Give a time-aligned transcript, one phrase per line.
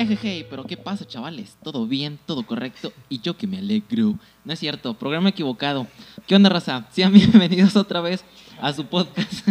[0.00, 1.58] Ejeje, pero ¿qué pasa, chavales?
[1.62, 2.18] ¿Todo bien?
[2.24, 2.90] ¿Todo correcto?
[3.10, 4.14] Y yo que me alegro.
[4.46, 5.86] No es cierto, programa equivocado.
[6.26, 6.86] ¿Qué onda, raza?
[6.90, 8.24] Sean bienvenidos otra vez
[8.62, 9.46] a su podcast.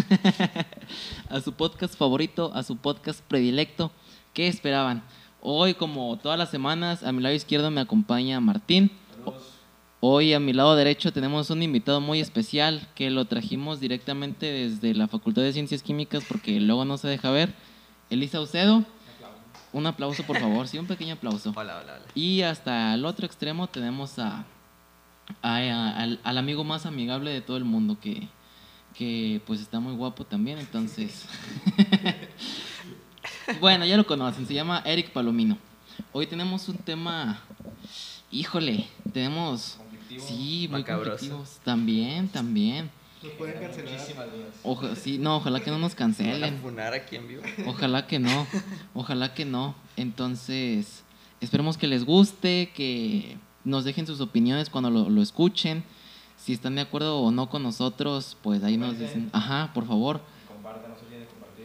[1.30, 3.92] a su podcast favorito, a su podcast predilecto.
[4.34, 5.04] ¿Qué esperaban?
[5.40, 8.90] Hoy, como todas las semanas, a mi lado izquierdo me acompaña Martín.
[10.00, 14.96] Hoy a mi lado derecho tenemos un invitado muy especial que lo trajimos directamente desde
[14.96, 17.54] la Facultad de Ciencias Químicas porque luego no se deja ver.
[18.10, 18.84] Elisa Ucedo.
[19.72, 20.68] Un aplauso, por favor.
[20.68, 21.52] Sí, un pequeño aplauso.
[21.56, 22.06] Hola, hola, hola.
[22.16, 24.46] Y hasta el otro extremo tenemos a,
[25.42, 28.28] a- a- al, al amigo más amigable de todo el mundo que,
[28.96, 31.26] que pues está muy guapo también, entonces...
[33.60, 35.58] bueno, ya lo conocen, se llama Eric Palomino.
[36.14, 37.40] Hoy tenemos un tema,
[38.32, 39.78] híjole, tenemos...
[40.10, 41.60] Sí, muy conflictivos.
[41.64, 42.90] También, también.
[43.24, 44.00] Nos pueden cancelar.
[44.64, 46.58] Oja- sí, no, ojalá que no nos ¿Van a cancelen.
[46.60, 47.42] funar aquí en vivo?
[47.68, 48.48] Ojalá que no,
[48.94, 49.76] ojalá que no.
[49.98, 51.04] Entonces,
[51.42, 55.84] esperemos que les guste, que nos dejen sus opiniones cuando lo, lo escuchen.
[56.38, 60.22] Si están de acuerdo o no con nosotros, pues ahí nos dicen, ajá, por favor.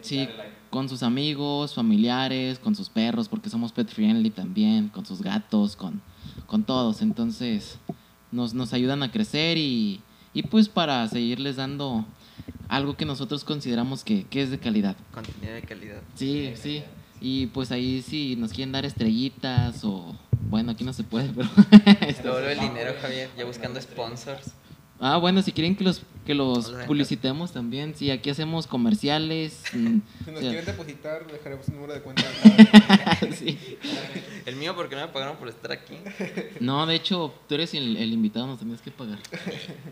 [0.01, 0.27] Sí,
[0.69, 5.75] con sus amigos, familiares, con sus perros, porque somos pet friendly también, con sus gatos,
[5.77, 6.01] con,
[6.45, 7.01] con todos.
[7.01, 7.77] Entonces,
[8.31, 10.01] nos, nos ayudan a crecer y,
[10.35, 12.05] y pues para seguirles dando
[12.69, 14.95] algo que nosotros consideramos que, que es de calidad.
[15.11, 16.01] Contenido de calidad.
[16.15, 16.83] Sí, sí.
[17.21, 20.15] Y pues ahí si nos quieren dar estrellitas o...
[20.49, 21.49] Bueno, aquí no se puede, pero...
[22.23, 24.51] Todo el dinero, Javier, ya buscando sponsors.
[24.99, 27.95] ah, bueno, si quieren que los, que los publicitemos también.
[27.95, 29.61] Sí, aquí hacemos comerciales.
[29.73, 32.23] mm, Si nos o sea, quieren depositar, dejaremos un número de cuenta.
[33.33, 33.77] sí.
[34.45, 35.95] El mío, porque no me pagaron por estar aquí?
[36.59, 39.17] No, de hecho, tú eres el, el invitado, nos tenías que pagar.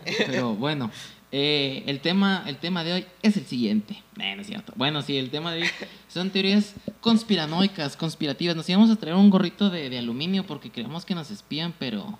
[0.04, 0.92] Pero bueno,
[1.32, 4.00] eh, el, tema, el tema de hoy es el siguiente.
[4.20, 4.72] Eh, no es cierto.
[4.76, 5.68] Bueno, sí, el tema de hoy
[6.08, 8.54] son teorías conspiranoicas, conspirativas.
[8.54, 12.16] Nos íbamos a traer un gorrito de, de aluminio porque creemos que nos espían, pero,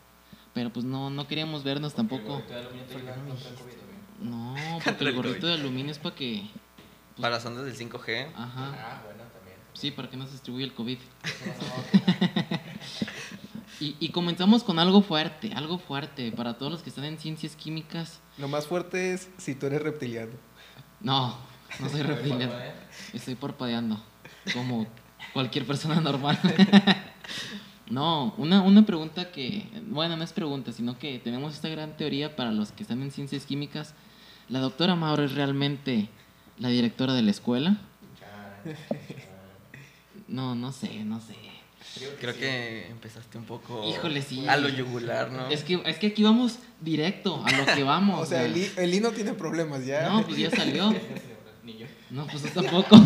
[0.52, 2.42] pero pues no, no queríamos vernos tampoco.
[4.20, 6.42] No, porque el gorrito de aluminio es para que...
[7.20, 8.26] Para las ondas del 5G.
[8.34, 9.02] Ajá.
[9.74, 10.98] Sí, para que no se distribuya el COVID.
[13.80, 17.56] y, y comenzamos con algo fuerte, algo fuerte para todos los que están en ciencias
[17.56, 18.20] químicas.
[18.38, 20.32] Lo más fuerte es si tú eres reptiliano.
[21.00, 21.36] No,
[21.80, 22.52] no soy reptiliano.
[23.12, 24.00] Estoy parpadeando,
[24.52, 24.86] como
[25.32, 26.38] cualquier persona normal.
[27.90, 32.34] No, una, una pregunta que, bueno, no es pregunta, sino que tenemos esta gran teoría
[32.34, 33.94] para los que están en ciencias químicas.
[34.48, 36.08] ¿La doctora Mauro es realmente
[36.58, 37.76] la directora de la escuela?
[40.34, 41.34] No, no sé, no sé.
[42.20, 43.88] Creo que empezaste un poco.
[43.88, 44.46] Híjole, sí.
[44.48, 45.48] A lo yugular, ¿no?
[45.48, 48.20] Es que, es que aquí vamos directo a lo que vamos.
[48.20, 50.08] O sea, el, I- el I no tiene problemas ya.
[50.08, 50.92] No, pues ya salió.
[52.10, 52.96] No, pues tampoco.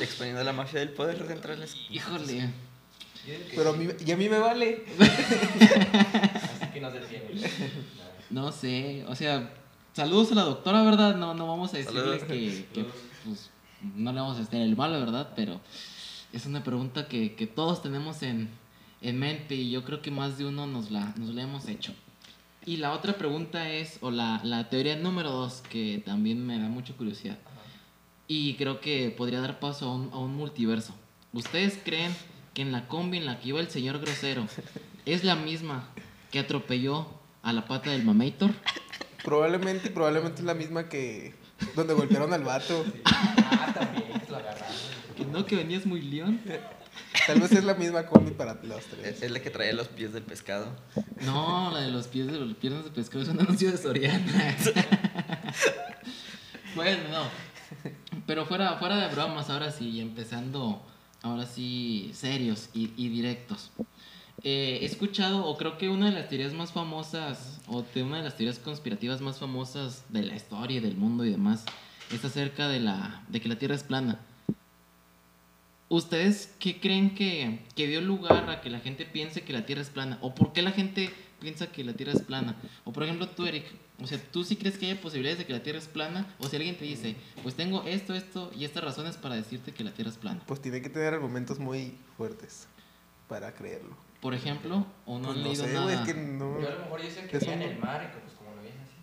[0.00, 1.76] Exponiendo la mafia del poder dentro de las.
[1.90, 2.48] Híjole.
[3.54, 4.84] Pero a mí, y a mí me vale.
[8.30, 9.52] No sé, o sea,
[9.92, 11.16] saludos a la doctora, ¿verdad?
[11.16, 12.22] No, no vamos a decirle Saludos.
[12.24, 12.84] que, que,
[13.24, 13.50] pues,
[13.82, 15.32] no le vamos a estar el malo, ¿verdad?
[15.36, 15.60] Pero
[16.32, 18.48] es una pregunta que, que todos tenemos en,
[19.00, 21.94] en mente y yo creo que más de uno nos la, nos la hemos hecho.
[22.66, 26.68] Y la otra pregunta es, o la, la teoría número dos, que también me da
[26.68, 27.38] mucha curiosidad.
[28.26, 30.94] Y creo que podría dar paso a un, a un multiverso.
[31.32, 32.14] ¿Ustedes creen
[32.52, 34.46] que en la combi en la que iba el señor grosero
[35.06, 35.88] es la misma
[36.30, 37.06] que atropelló
[37.42, 38.50] a la pata del mamator?
[39.24, 41.34] Probablemente, probablemente es la misma que
[41.74, 42.84] donde golpearon al vato.
[45.16, 46.40] Que no, que venías muy león.
[47.26, 49.22] Tal vez es la misma combi para los Es tres.
[49.22, 50.66] es la que traía los pies del pescado.
[51.24, 54.56] No, la de los pies de los piernas de pescado es un anuncio de Soriana.
[56.74, 57.24] bueno, no.
[58.26, 60.82] Pero fuera, fuera de bromas, ahora sí, y empezando,
[61.22, 63.70] ahora sí, serios y, y directos.
[64.44, 68.18] Eh, he escuchado, o creo que una de las teorías más famosas, o de una
[68.18, 71.64] de las teorías conspirativas más famosas de la historia, del mundo y demás,
[72.12, 74.20] es acerca de, la, de que la Tierra es plana.
[75.88, 79.82] ¿Ustedes qué creen que, que dio lugar a que la gente piense que la Tierra
[79.82, 80.18] es plana?
[80.20, 82.56] ¿O por qué la gente piensa que la Tierra es plana?
[82.84, 83.64] O por ejemplo tú, Eric,
[84.00, 86.26] o sea, ¿tú sí crees que hay posibilidades de que la Tierra es plana?
[86.38, 89.82] O si alguien te dice, pues tengo esto, esto y estas razones para decirte que
[89.82, 90.42] la Tierra es plana.
[90.46, 92.68] Pues tiene que tener argumentos muy fuertes
[93.26, 94.07] para creerlo.
[94.20, 95.84] Por ejemplo, o no Pues han no leído sé, nada.
[95.84, 96.60] güey, es que no.
[96.60, 98.50] Yo a lo mejor yo sé que veía en el mar y que pues como
[98.56, 98.96] lo veían así.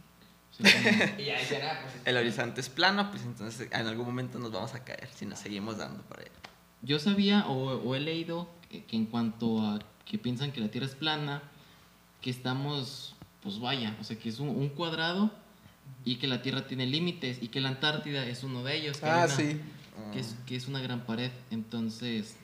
[0.51, 4.05] Sí, como- Y ya decían, ah, pues El horizonte es plano, pues entonces en algún
[4.05, 6.31] momento nos vamos a caer si nos seguimos dando para allá.
[6.81, 10.67] Yo sabía o, o he leído que, que en cuanto a que piensan que la
[10.69, 11.41] Tierra es plana,
[12.21, 15.31] que estamos, pues vaya, o sea, que es un, un cuadrado
[16.03, 18.97] y que la Tierra tiene límites y que la Antártida es uno de ellos.
[18.99, 19.61] que Ah, una- sí.
[20.11, 21.31] que es, que es una gran pared.
[21.51, 22.35] Entonces,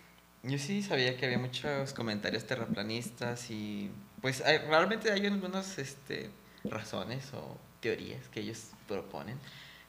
[0.43, 3.91] Yo sí sabía que había muchos comentarios terraplanistas y
[4.21, 6.29] pues hay- realmente hay algunas este,
[6.63, 9.37] razones o teorías que ellos proponen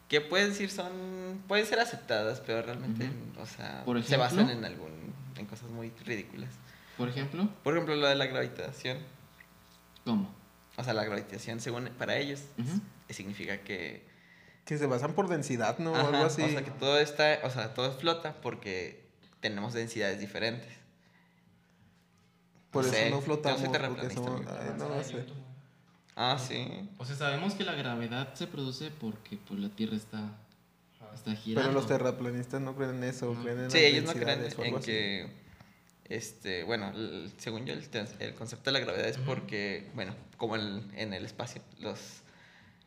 [0.09, 3.09] que pueden decir son pueden ser aceptadas, pero realmente,
[3.41, 6.51] o sea, Por se basan en algún en cosas muy ridículas.
[6.99, 8.99] Por ejemplo, Por ejemplo, lo de la gravitación,
[10.05, 10.31] ¿cómo?
[10.77, 12.41] o sea, la gravitación según para ellos
[13.09, 14.03] significa que
[14.67, 15.93] Que se basan por densidad, ¿no?
[15.93, 16.43] O algo así.
[16.43, 19.02] O sea, que todo está, o sea, todo flota porque
[19.43, 20.73] tenemos densidades diferentes.
[22.71, 23.61] por no eso sé, no yo flotamos.
[23.61, 24.53] soy porque terraplanista, somos- amigo.
[24.59, 25.25] ay, no lo sé.
[26.17, 26.89] Ah, sí.
[26.97, 30.39] O sea, sabemos que la gravedad se produce porque pues, la Tierra está,
[31.15, 31.69] está girando.
[31.69, 33.43] Pero los terraplanistas no creen en eso, No.
[33.43, 34.87] creen en Sí, ellos no creen en así.
[34.87, 35.31] que,
[36.05, 40.83] este, bueno, el- según yo, el, concepto de la gravedad es porque, bueno, como el-
[40.97, 41.99] en el espacio, los,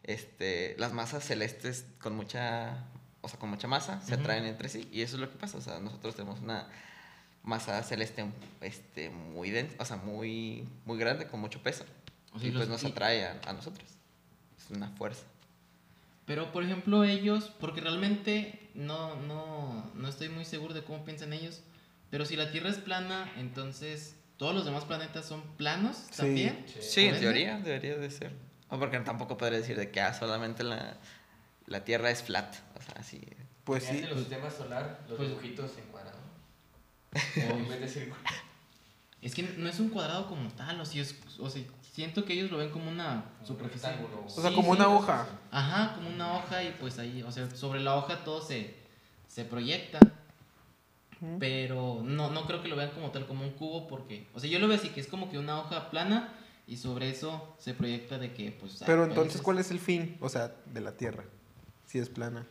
[0.03, 2.85] este, las masas celestes con mucha,
[3.25, 5.57] o sea, con mucha masa se atraen entre sí y eso es lo que pasa,
[5.57, 6.67] o sea, nosotros tenemos una
[7.43, 8.25] masa celeste,
[8.61, 11.85] este, muy densa, o sea, muy, muy grande, con mucho peso.
[12.33, 13.87] O sea, y pues los- nos y- atrae a, a nosotros.
[14.57, 15.23] Es una fuerza.
[16.25, 21.33] Pero, por ejemplo, ellos, porque realmente no, no, no estoy muy seguro de cómo piensan
[21.33, 21.61] ellos,
[22.09, 26.17] pero si la Tierra es plana, entonces todos los demás planetas son planos Sí.
[26.17, 26.65] también.
[26.79, 28.31] Sí, ¿Por en teoría debería de ser.
[28.69, 30.97] O porque tampoco podría decir de que ah, solamente la,
[31.67, 32.53] la Tierra es flat.
[32.77, 33.21] O sea, así.
[33.63, 33.97] Pues sí.
[33.97, 36.19] el sistema solar, los pues- dibujitos en cuadrado.
[37.53, 38.15] O- En vez de círculo.
[39.21, 41.63] es que no es un cuadrado como tal, o, si es, o sea,
[41.93, 43.89] siento que ellos lo ven como una superficie.
[43.89, 44.23] rectángulo.
[44.25, 44.79] O sea, Sí, como sí.
[44.81, 45.27] una hoja.
[45.51, 48.75] Ajá, como una hoja y pues ahí, o sea, sobre la hoja todo se,
[49.27, 49.99] se proyecta.
[51.39, 54.49] Pero no, no creo que lo vean como tal, como un cubo, porque, o sea,
[54.49, 56.33] yo lo veo así, que es como que una hoja plana
[56.67, 58.83] y sobre eso se proyecta de que, pues...
[58.85, 59.41] Pero entonces, países.
[59.41, 60.17] ¿cuál es el fin?
[60.19, 61.23] O sea, de la Tierra.
[61.85, 62.45] Si es plana.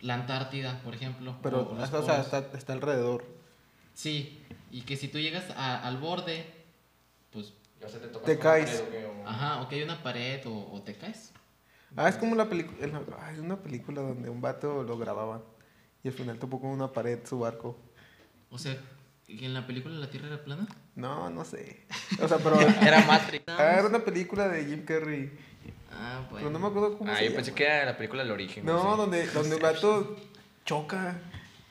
[0.00, 1.36] La Antártida, por ejemplo.
[1.42, 3.24] Pero, o sea, está, está alrededor.
[3.94, 6.46] Sí, y que si tú llegas a- al borde,
[7.30, 8.80] pues, Ya se te toca Te caes.
[8.90, 11.32] que- o- ajá, o que hay una pared o, o te caes.
[11.96, 12.78] Ah, es como la película.
[13.32, 15.42] Es una película donde un vato lo grababan.
[16.02, 17.78] Y al final topó con una pared su barco.
[18.50, 18.76] O sea,
[19.28, 20.66] ¿y en la película la Tierra era plana?
[20.94, 21.86] No, no sé.
[22.20, 22.56] O sea, pero.
[22.82, 23.44] Era Matrix.
[23.48, 25.30] Ah, era una película de Jim Carrey.
[25.96, 26.50] Ah, Pero bueno.
[26.50, 27.36] no me acuerdo cómo Ah, se yo llama.
[27.36, 28.64] pensé que era la película El Origen.
[28.64, 28.96] No, sé.
[28.96, 30.16] donde, donde el vato
[30.64, 31.18] choca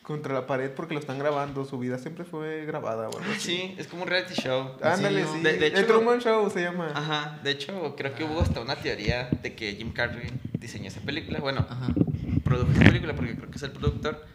[0.02, 1.64] contra la pared porque lo están grabando.
[1.66, 3.40] Su vida siempre fue grabada, o algo así.
[3.40, 4.72] Sí, es como un reality show.
[4.82, 5.40] Ándale, Sí.
[5.42, 6.92] De- de el hecho- Truman Show se llama.
[6.94, 10.30] Ajá, de hecho, creo que hubo hasta una teoría de que Jim Carrey
[10.60, 11.40] diseñó esa película.
[11.40, 11.88] Bueno, Ajá.
[12.44, 14.26] produjo esa película porque creo que es el productor.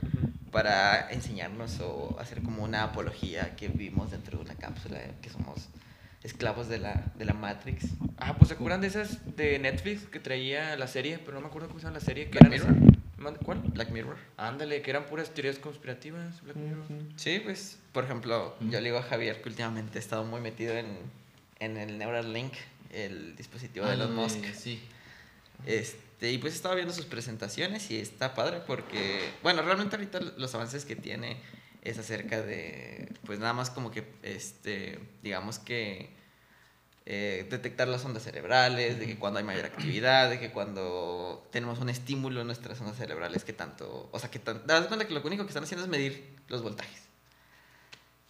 [0.50, 5.69] Para enseñarnos o hacer como una apología que vivimos dentro de una cápsula, que somos
[6.23, 7.87] esclavos de la, de la Matrix.
[8.17, 11.47] Ah, pues se acuerdan de esas de Netflix que traía la serie, pero no me
[11.47, 12.31] acuerdo cómo se llama la serie.
[12.31, 13.38] Que Black eran Mirror.
[13.44, 13.59] ¿Cuál?
[13.61, 14.17] Black Mirror.
[14.37, 16.43] Ándale, que eran puras teorías conspirativas.
[16.43, 16.85] Black Mirror.
[17.17, 20.75] Sí, pues, por ejemplo, yo le digo a Javier que últimamente he estado muy metido
[20.75, 20.87] en,
[21.59, 22.53] en el Neuralink,
[22.93, 24.45] el dispositivo de Elon lo Musk.
[24.54, 24.81] Sí.
[25.66, 30.54] Este, y pues estaba viendo sus presentaciones y está padre porque, bueno, realmente ahorita los
[30.54, 31.37] avances que tiene
[31.83, 36.11] es acerca de, pues nada más como que, este, digamos que
[37.11, 41.79] eh, detectar las ondas cerebrales, de que cuando hay mayor actividad, de que cuando tenemos
[41.79, 45.07] un estímulo en nuestras ondas cerebrales, que tanto, o sea, que tan, te das cuenta
[45.09, 47.03] que lo único que están haciendo es medir los voltajes.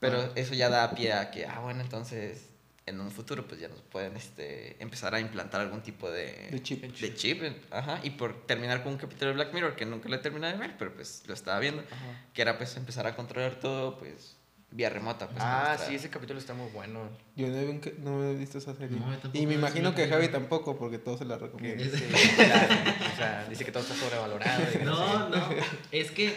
[0.01, 0.31] Pero Ah.
[0.37, 2.45] eso ya da pie a que, ah, bueno, entonces
[2.87, 6.63] en un futuro pues ya nos pueden este, empezar a implantar algún tipo de, De
[6.63, 6.83] chip.
[6.85, 10.15] de chip, ajá, y por terminar con un capítulo de Black Mirror que nunca lo
[10.15, 12.27] he terminado de ver, pero pues lo estaba viendo, Ajá.
[12.33, 14.37] que era pues empezar a controlar todo pues
[14.71, 15.29] vía remota.
[15.29, 17.09] Pues, Ah, sí, ese capítulo está muy bueno.
[17.37, 18.99] Yo no he, no he visto esa serie.
[18.99, 20.07] No, y me imagino que.
[20.09, 21.91] Javi tampoco, porque todos se la recomiendan.
[21.91, 22.07] dice,
[23.13, 24.63] o sea, dice que todo está sobrevalorado.
[24.81, 25.49] y No, no.
[25.93, 26.33] Es que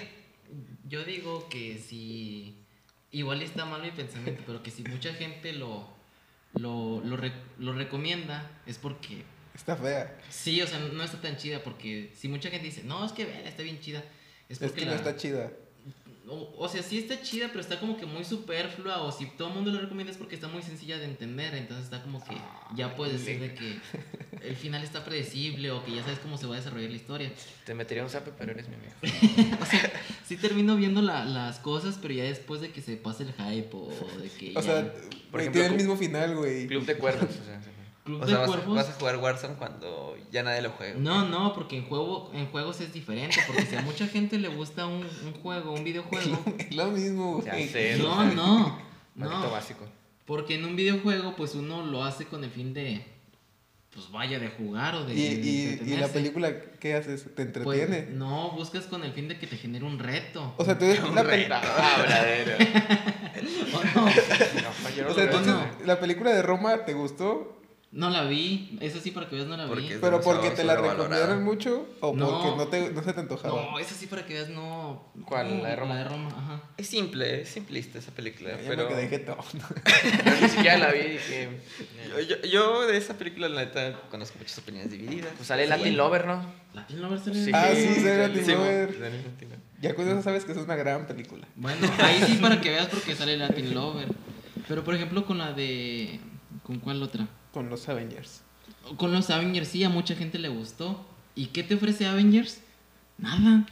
[0.86, 2.58] yo digo que si.
[3.14, 5.86] Igual está mal mi pensamiento, pero que si mucha gente lo,
[6.54, 9.24] lo, lo, re- lo recomienda, es porque.
[9.54, 10.18] Está fea.
[10.30, 13.26] Sí, o sea, no está tan chida, porque si mucha gente dice, no, es que
[13.26, 14.00] vela, está bien chida.
[14.48, 15.52] Es Es porque que no está chida.
[16.32, 19.02] O, o sea, sí está chida, pero está como que muy superflua.
[19.04, 21.54] O si todo el mundo lo recomienda es porque está muy sencilla de entender.
[21.56, 22.36] Entonces está como que
[22.76, 23.80] ya puedes decir de que
[24.48, 27.32] el final está predecible o que ya sabes cómo se va a desarrollar la historia.
[27.66, 28.94] Te metería un zape, pero eres mi amigo.
[29.62, 29.92] O sea,
[30.26, 33.70] sí termino viendo la- las cosas, pero ya después de que se pase el hype
[33.74, 33.90] o
[34.22, 34.52] de que.
[34.52, 34.94] O ya- sea,
[35.32, 36.68] Por ejemplo, tiene el mismo final, güey.
[36.68, 37.62] Club de cuervos, o sea.
[38.06, 38.06] Sí.
[38.06, 38.76] Club O de sea, vas, a- Cuervos.
[38.76, 40.96] vas a jugar Warzone cuando ya nadie lo juega.
[41.00, 43.38] No, no, porque en, juego, en juegos es diferente.
[43.48, 46.40] Porque si a mucha gente le gusta un, un juego, un videojuego.
[46.60, 47.68] Es lo mismo, Ya güey.
[47.68, 47.98] sé.
[47.98, 48.80] No, no.
[49.16, 49.52] No.
[49.52, 49.86] básico.
[50.26, 53.06] Porque en un videojuego, pues uno lo hace con el fin de.
[53.94, 55.14] Pues vaya, de jugar o de.
[55.14, 57.24] Y, de y, y la película, ¿qué haces?
[57.36, 58.08] ¿Te Pues, entretiene?
[58.16, 60.54] no, buscas con el fin de que te genere un reto.
[60.58, 62.54] O sea, tú ves la, pel- Habladero.
[63.74, 64.06] ¿O no?
[64.06, 65.68] O sea, entonces, no.
[65.86, 67.58] ¿la película de Roma te gustó?
[67.94, 68.78] No la vi.
[68.80, 69.70] Eso sí, para que veas, no la vi.
[69.70, 72.30] Porque- ¿Pero porque te la recomendaron mucho o No.
[72.42, 73.54] porque no, te, no se te antojaba?
[73.72, 75.12] No, esa sí para que veas, no.
[75.26, 75.58] ¿Cuál?
[75.58, 75.96] no, ¿La de Roma?
[75.96, 76.62] La de Roma, ajá.
[76.78, 78.52] Es simple, es simplista esa película.
[78.52, 79.26] Ya pero me quedé.
[79.26, 79.36] Yo
[80.42, 81.50] ni siquiera la vi dije.
[82.10, 85.34] yo, yo- yo de esa película, la neta, conozco muchas opiniones divididas.
[85.36, 86.46] Pues sale Latin Lover, ¿no?
[86.74, 87.52] Latin Lover sale- Sí.
[87.54, 88.94] Ah, sí, sale Latin Sí, Lover.
[88.94, 89.60] Sale Latin Lover.
[89.82, 91.46] Ya con eso sabes que es una gran película.
[91.58, 94.08] Bueno, ahí sí para que veas porque sale Latin Lover.
[94.70, 96.22] Pero por ejemplo con la de...
[96.64, 97.28] ¿Con cuál otra?
[97.54, 98.42] Con los Avengers.
[98.98, 101.06] Con los Avengers sí, a mucha gente le gustó.
[101.36, 102.60] ¿Y qué te ofrece Avengers?
[103.18, 103.66] Nada.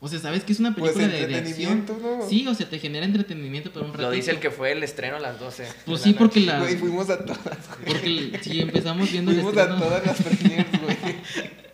[0.00, 1.78] O sea, ¿sabes que es una Pues película de, de acción?
[1.78, 2.28] entretenimiento, ¿no?
[2.28, 4.02] Sí, o sea, te genera entretenimiento por un rato.
[4.02, 5.66] Lo dice el que fue el estreno a las 12.
[5.86, 6.58] Pues sí, la porque la...
[6.60, 7.58] Güey, fuimos a todas.
[7.86, 9.82] Porque el- si empezamos viendo el Fuimos a estreno...
[9.82, 10.96] todas las premiers, güey.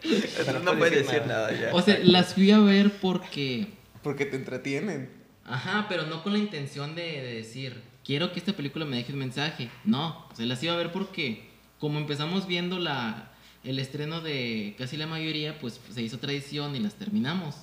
[0.04, 1.70] Entonces no no puedes decir nada ya.
[1.74, 3.66] O sea, las fui a ver porque...
[4.02, 5.10] Porque te entretienen.
[5.44, 9.12] Ajá, pero no con la intención de, de decir, quiero que esta película me deje
[9.12, 9.68] un mensaje.
[9.84, 11.50] No, o sea, las iba a ver porque
[11.82, 13.32] como empezamos viendo la,
[13.64, 17.56] el estreno de casi la mayoría, pues se hizo tradición y las terminamos.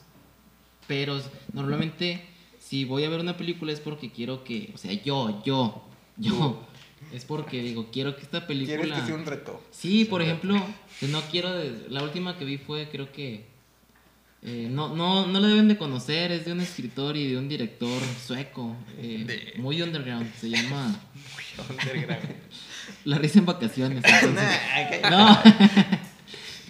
[0.88, 1.21] Pero
[1.53, 2.25] normalmente
[2.59, 6.67] si voy a ver una película es porque quiero que, o sea, yo, yo, yo,
[7.13, 8.77] es porque digo, quiero que esta película...
[8.81, 9.63] Quieres que sea un reto.
[9.71, 10.61] Sí, por ejemplo,
[11.09, 11.53] no quiero.
[11.57, 13.45] de- La última que vi fue, creo que.
[14.43, 17.47] eh, no, no, no la deben de conocer, es de un escritor y de un
[17.47, 20.99] director sueco, eh, De- muy underground, se llama
[21.69, 22.35] Underground.
[23.05, 24.03] La risa en vacaciones.
[24.22, 25.39] entonces- no,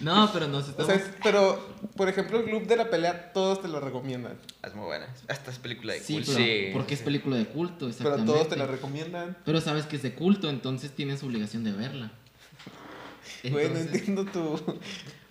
[0.00, 0.86] no, pero nos O estamos...
[0.92, 4.38] sea, es- pero, por ejemplo, el club de la pelea, todos te lo recomiendan.
[4.64, 5.06] Es muy buena.
[5.28, 6.32] Esta es película de sí, culto.
[6.34, 9.36] pero sí, porque es película de culto, Pero todos te la recomiendan.
[9.44, 12.10] Pero sabes que es de culto, entonces tienes obligación de verla.
[13.44, 14.60] No Entonces- entiendo tu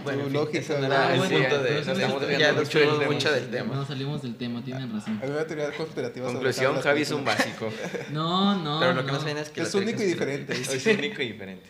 [0.03, 0.59] Bueno, en fin, lógica.
[0.59, 1.69] eso no era Ah, el bueno, punto de...
[1.71, 3.75] nos es- estamos ya desviando mucho, del tema.
[3.75, 5.19] No salimos del tema, tienen razón.
[5.21, 7.69] Hay una teoría conspirativa sobre Conclusión, Javi es un básico.
[8.11, 8.79] No, no.
[8.79, 9.19] Pero lo que no.
[9.19, 9.61] saben es que...
[9.61, 10.53] Es único y diferente.
[10.59, 11.69] Es único y diferente.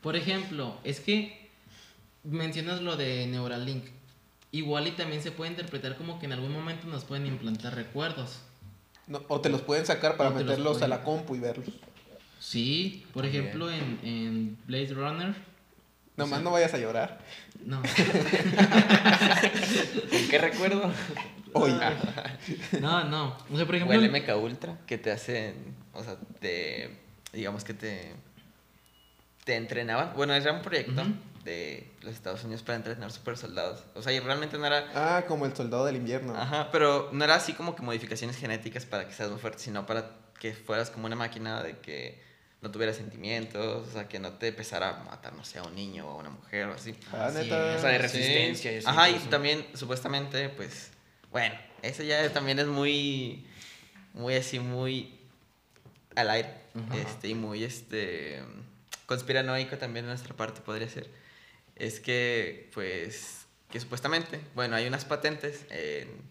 [0.00, 1.50] Por ejemplo, es que
[2.22, 3.84] mencionas lo de Neuralink.
[4.52, 8.38] Igual y también se puede interpretar como que en algún momento nos pueden implantar recuerdos.
[9.08, 11.68] No, o te los pueden sacar para meterlos a la compu y verlos.
[12.38, 13.44] Sí, por También.
[13.44, 15.34] ejemplo en, en Blade Runner.
[16.16, 17.18] Nomás no vayas a llorar.
[17.64, 17.82] No.
[20.10, 20.90] ¿Con qué recuerdo?
[21.52, 21.74] Oye,
[22.80, 23.36] No, no.
[23.52, 23.98] O sea, por O ejemplo.
[24.00, 26.90] el MK Ultra, que te hacen, o sea, te,
[27.32, 28.14] digamos que te,
[29.44, 30.12] te entrenaban.
[30.16, 31.02] Bueno, era un proyecto
[31.44, 33.84] de los Estados Unidos para entrenar super soldados.
[33.94, 36.34] O sea, y realmente no era, ah, como el soldado del invierno.
[36.36, 39.86] ajá, pero no era así como que modificaciones genéticas para que seas más fuerte, sino
[39.86, 42.25] para que fueras como una máquina de que
[42.62, 45.74] no tuvieras sentimientos, o sea, que no te empezara a matar, no sé, a un
[45.74, 46.94] niño o a una mujer o así.
[47.12, 47.74] Ah, neta.
[47.76, 48.02] O sea, de Sí.
[48.02, 48.86] resistencia y así.
[48.86, 50.90] Ajá, y también, supuestamente, pues,
[51.30, 53.46] bueno, eso ya también es muy,
[54.14, 55.20] muy así, muy
[56.14, 56.50] al aire,
[56.94, 58.42] este, y muy, este,
[59.04, 61.08] conspiranoico también de nuestra parte podría ser.
[61.76, 66.24] Es que, pues, que supuestamente, bueno, hay unas patentes en-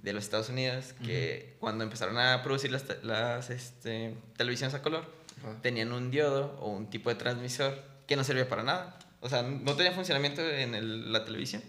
[0.00, 5.06] de los Estados Unidos que cuando empezaron a producir las, las este, televisiones a color,
[5.42, 5.60] Ajá.
[5.62, 8.98] tenían un diodo o un tipo de transmisor que no servía para nada.
[9.20, 11.62] O sea, no tenía funcionamiento en el- la televisión.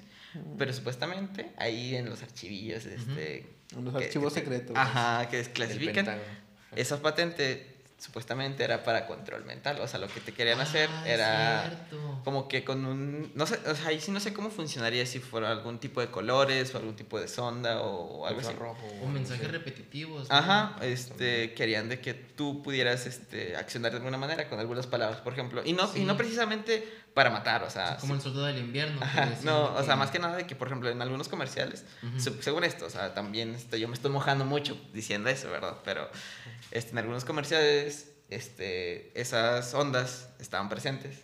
[0.58, 3.46] Pero supuestamente ahí en los archivillos, este...
[3.75, 4.75] En los que- archivos que secretos.
[4.78, 6.18] Ajá, que desclasifican.
[6.75, 7.71] Esa patente
[8.01, 9.79] supuestamente era para control mental.
[9.79, 12.22] O sea, lo que te querían hacer Ah, era cierto.
[12.24, 13.31] como que con un...
[13.36, 16.08] No sé, o sea, ahí sí no sé cómo funcionaría si fuera algún tipo de
[16.10, 18.50] colores o algún tipo de sonda o algo así.
[18.50, 19.58] Infrarrojo, O mensajes no sé.
[19.58, 20.29] repetitivos.
[20.29, 20.36] ¿no?
[20.36, 25.22] Ajá, este, querían de que tú pudieras este, accionar de alguna manera con algunas palabras,
[25.22, 25.62] por ejemplo.
[25.63, 26.03] Y no, y Sí.
[26.05, 27.98] no precisamente para matar, o sea...
[27.98, 29.00] como sí- el soldado del invierno.
[29.03, 32.20] Ajá, no, o sea, más que nada de que, por ejemplo, en algunos comerciales, Ujú.
[32.20, 35.77] se- según esto, o sea, también este, yo me estoy mojando mucho diciendo eso, ¿verdad?
[35.84, 36.10] Pero
[36.72, 41.20] este, en algunos comerciales, este, esas ondas estaban presentes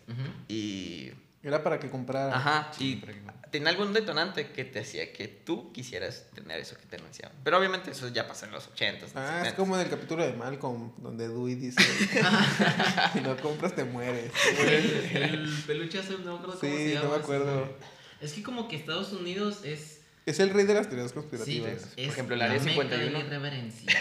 [0.48, 1.12] y...
[1.48, 2.36] Era para que comprara.
[2.36, 6.86] Ajá, Sí, y tenía algún detonante que te hacía que tú quisieras tener eso que
[6.86, 7.36] te anunciaban.
[7.44, 9.12] Pero obviamente eso ya pasó en los 80s.
[9.16, 9.56] Ah, es 70s.
[9.56, 11.82] como en el capítulo de Malcolm, donde Dewey dice:
[13.14, 14.32] Si no compras, te mueres.
[14.60, 17.06] El, el peluche azul, no me acuerdo cómo se Sí, llama.
[17.06, 17.78] no me acuerdo.
[18.22, 20.02] Es que como que Estados Unidos es...
[20.26, 21.94] Es el rey de las teorías Sí, conspirativas.
[21.96, 23.06] es ejemplo, el área meca 51.
[23.06, 23.92] de la irreverencia.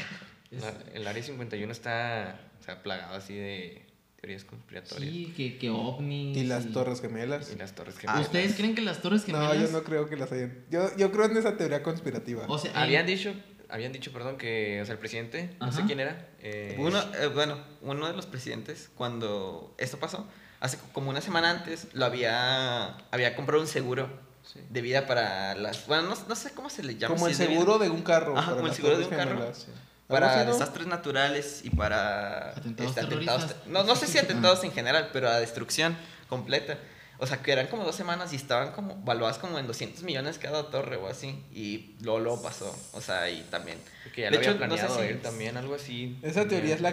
[0.51, 3.86] Es- La- el área 51 está o sea, plagado así de
[4.21, 5.13] teorías conspiratorias.
[5.13, 6.37] sí, que, que ovnis.
[6.37, 7.53] y las Torres Gemelas.
[7.53, 8.21] Y las torres Ah, gemelas.
[8.27, 9.71] ¿Ustedes creen que las torres No, gemelas...
[9.71, 10.65] yo no creo que las hayan.
[10.71, 12.45] Yo, yo creo en esa teoría conspirativa.
[12.49, 13.35] O sea, Habían dicho,
[13.69, 15.87] habían dicho, perdón, que, o sea, el presidente, no sé Ajá.
[15.87, 16.29] quién era.
[16.41, 20.27] eh, Uno, eh, bueno, uno de los presidentes, cuando esto pasó,
[20.61, 24.09] hace como una semana antes, lo había, había comprado un seguro
[24.51, 24.61] sí.
[24.71, 25.87] de vida para las...
[25.87, 27.15] Bueno, no, no sé cómo se le llama.
[27.17, 28.33] como si el es de seguro de un carro.
[28.37, 29.31] Ajá, para como el seguro de un carro.
[29.37, 29.67] Gemelas.
[30.09, 35.11] Para desastres naturales y para Atentados este, te- No, no sé si atentados en general,
[35.13, 35.97] pero a destrucción
[36.29, 36.79] completa.
[37.19, 40.39] O sea, que eran como dos semanas y estaban como valuadas como en 200 millones
[40.39, 41.43] cada torre o así.
[41.51, 42.77] Y luego, luego pasó.
[42.93, 43.79] O sea, y también.
[44.15, 46.19] Que ya De lo hecho, había no sé planeado si- ir también, algo así.
[46.23, 46.93] Esa teoría es la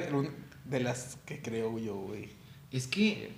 [0.65, 2.29] de las que creo yo, güey.
[2.71, 3.31] Es que,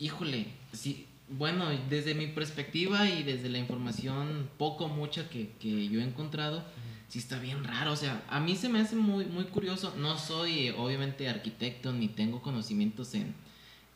[0.00, 6.00] híjole, sí, bueno, desde mi perspectiva y desde la información poco mucha que, que yo
[6.00, 6.64] he encontrado,
[7.10, 7.92] sí está bien raro.
[7.92, 9.92] O sea, a mí se me hace muy, muy curioso.
[9.98, 13.34] No soy, eh, obviamente, arquitecto ni tengo conocimientos en,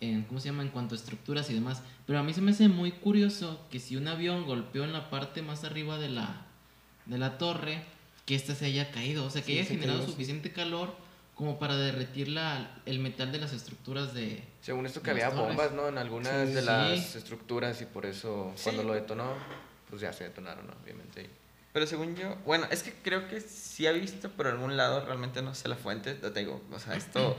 [0.00, 1.82] en, ¿cómo se llama?, en cuanto a estructuras y demás.
[2.06, 5.08] Pero a mí se me hace muy curioso que si un avión golpeó en la
[5.08, 6.44] parte más arriba de la,
[7.06, 7.82] de la torre,
[8.26, 9.24] que ésta se haya caído.
[9.24, 10.12] O sea, que Sí, haya se generado cayó, sí.
[10.12, 10.94] suficiente calor
[11.34, 14.44] como para derretir la, el metal de las estructuras de...
[14.60, 15.48] Según esto que había torres.
[15.48, 15.88] bombas, ¿no?
[15.88, 16.54] En algunas Sí.
[16.54, 18.62] de las estructuras y por eso Sí.
[18.64, 19.32] cuando lo detonó,
[19.90, 20.74] pues ya se detonaron, ¿no?
[20.82, 21.28] obviamente.
[21.74, 25.42] Pero según yo, bueno, es que creo que sí ha visto por algún lado, realmente
[25.42, 27.36] no sé la fuente, te digo, o sea, esto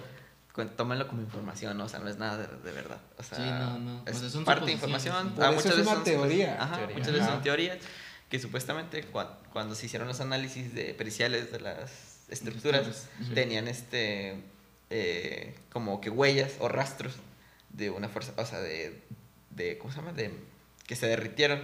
[0.78, 1.86] tómenlo como información, ¿no?
[1.86, 3.00] o sea, no es nada de, de verdad.
[3.18, 4.04] O sea, Sí, no, no.
[4.04, 5.34] O es sea, parte de información.
[5.40, 6.62] Ah, muchas es veces una son teoría.
[6.62, 6.98] Ajá, Teoría.
[6.98, 7.78] muchas veces son teorías
[8.30, 14.44] que supuestamente cua- cuando se hicieron los análisis de periciales de las estructuras, tenían este,
[14.90, 17.14] eh, como que huellas o rastros
[17.70, 19.02] de una fuerza, o sea, de,
[19.52, 20.12] de ¿cómo se llama?
[20.14, 20.34] De,
[20.88, 21.62] que se derritieron,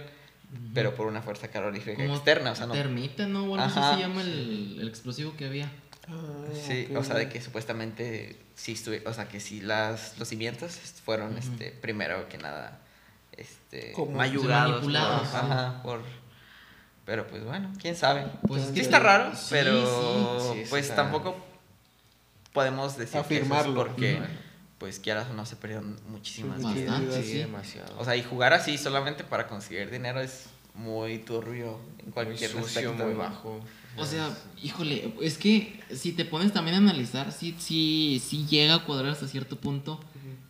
[0.74, 3.40] pero por una fuerza calorífica Como externa, o sea, no, Termita, ¿no?
[3.44, 3.94] O algo así Ajá.
[3.94, 5.70] se llama el, el explosivo que había.
[6.08, 6.20] Ah,
[6.66, 10.72] Sí, o sea, de que supuestamente sí estuve, o sea, que sí las, los cimientos
[11.04, 12.80] fueron, este, primero que nada,
[13.36, 14.70] este, Como- mayugados.
[14.72, 16.00] manipulados, por- Ajá, por,
[17.06, 18.26] pero pues bueno, quién sabe.
[18.46, 20.60] Pues es Sí está raro, sí, pero sí.
[20.62, 21.36] Sí, pues está- tampoco
[22.52, 23.74] podemos decir que eso es Afirmarlo.
[23.74, 24.20] porque.
[24.82, 26.86] Pues quieras o no, se perdieron muchísimas Sí, vidas.
[26.90, 27.38] Bastante, Sí, sí.
[27.38, 27.94] demasiado.
[28.00, 32.50] O sea, y jugar así solamente para conseguir dinero es muy turbio en muy cualquier
[32.50, 33.04] sucio, aspecto.
[33.04, 33.60] muy bajo.
[33.96, 38.74] O sea, híjole, es que si te pones también a analizar, sí, sí, sí llega
[38.74, 40.00] a cuadrar hasta cierto punto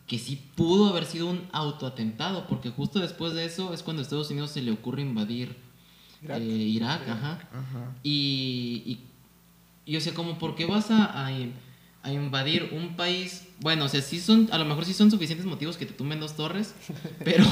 [0.07, 4.03] que sí pudo haber sido un autoatentado, porque justo después de eso es cuando a
[4.03, 5.55] Estados Unidos se le ocurre invadir
[6.23, 6.39] Irak.
[6.39, 7.31] eh, Irak, ajá.
[7.53, 7.91] Ajá.
[8.01, 8.81] Y,
[9.85, 11.31] y, y, o sea, como, ¿por qué vas a, a,
[12.03, 13.47] a invadir un país?
[13.61, 16.19] Bueno, o sea, sí son, a lo mejor sí son suficientes motivos que te tumben
[16.19, 16.73] dos torres,
[17.23, 17.45] pero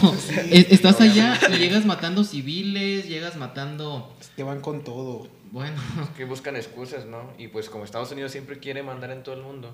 [0.52, 5.30] es- estás allá y llegas matando civiles, llegas matando, Que van con todo.
[5.52, 5.82] bueno,
[6.18, 7.32] Que buscan excusas, ¿no?
[7.38, 9.74] Y pues como Estados Unidos siempre quiere mandar en todo el mundo.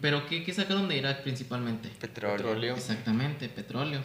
[0.00, 1.88] pero ¿qué, ¿qué sacaron de Irak principalmente?
[2.00, 2.36] Petróleo.
[2.36, 2.76] Petróleo.
[2.76, 4.02] Exactamente, petróleo.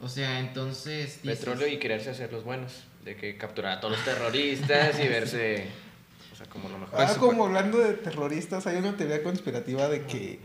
[0.00, 1.20] O sea, entonces...
[1.22, 2.72] dices- Petróleo y quererse hacer los buenos.
[3.04, 5.66] De que capturar a todos los terroristas y verse.
[6.42, 7.00] O sea, como lo mejor.
[7.00, 10.40] ah, como hablando de terroristas, hay una teoría conspirativa de que.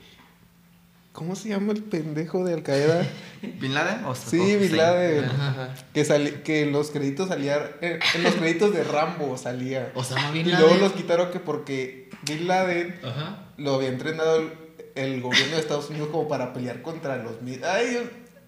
[1.12, 3.08] ¿Cómo se llama el pendejo de Al Qaeda?
[3.42, 4.78] ¿Bin Laden o Sí, Bin?
[4.78, 5.26] Laden.
[5.26, 5.74] Ajá.
[5.94, 7.72] Que, sali- que en los créditos salía.
[7.82, 9.92] En, en los créditos de Rambo salía.
[9.96, 10.68] Osama Bin Y Laden.
[10.68, 13.46] luego los quitaron que porque Bin Laden Ajá.
[13.58, 14.52] lo había entrenado el,
[14.94, 17.34] el gobierno de Estados Unidos como para pelear contra los.
[17.64, 18.02] Ay, yo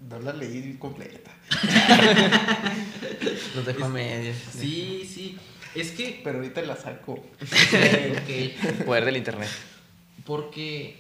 [0.08, 1.32] no la leí completa.
[3.56, 4.38] Los dejo a medias.
[4.56, 5.38] Sí, sí.
[5.80, 6.20] Es que...
[6.24, 7.14] Pero ahorita la saco.
[7.14, 8.84] ok.
[8.86, 9.50] Poder del internet.
[10.26, 10.98] Porque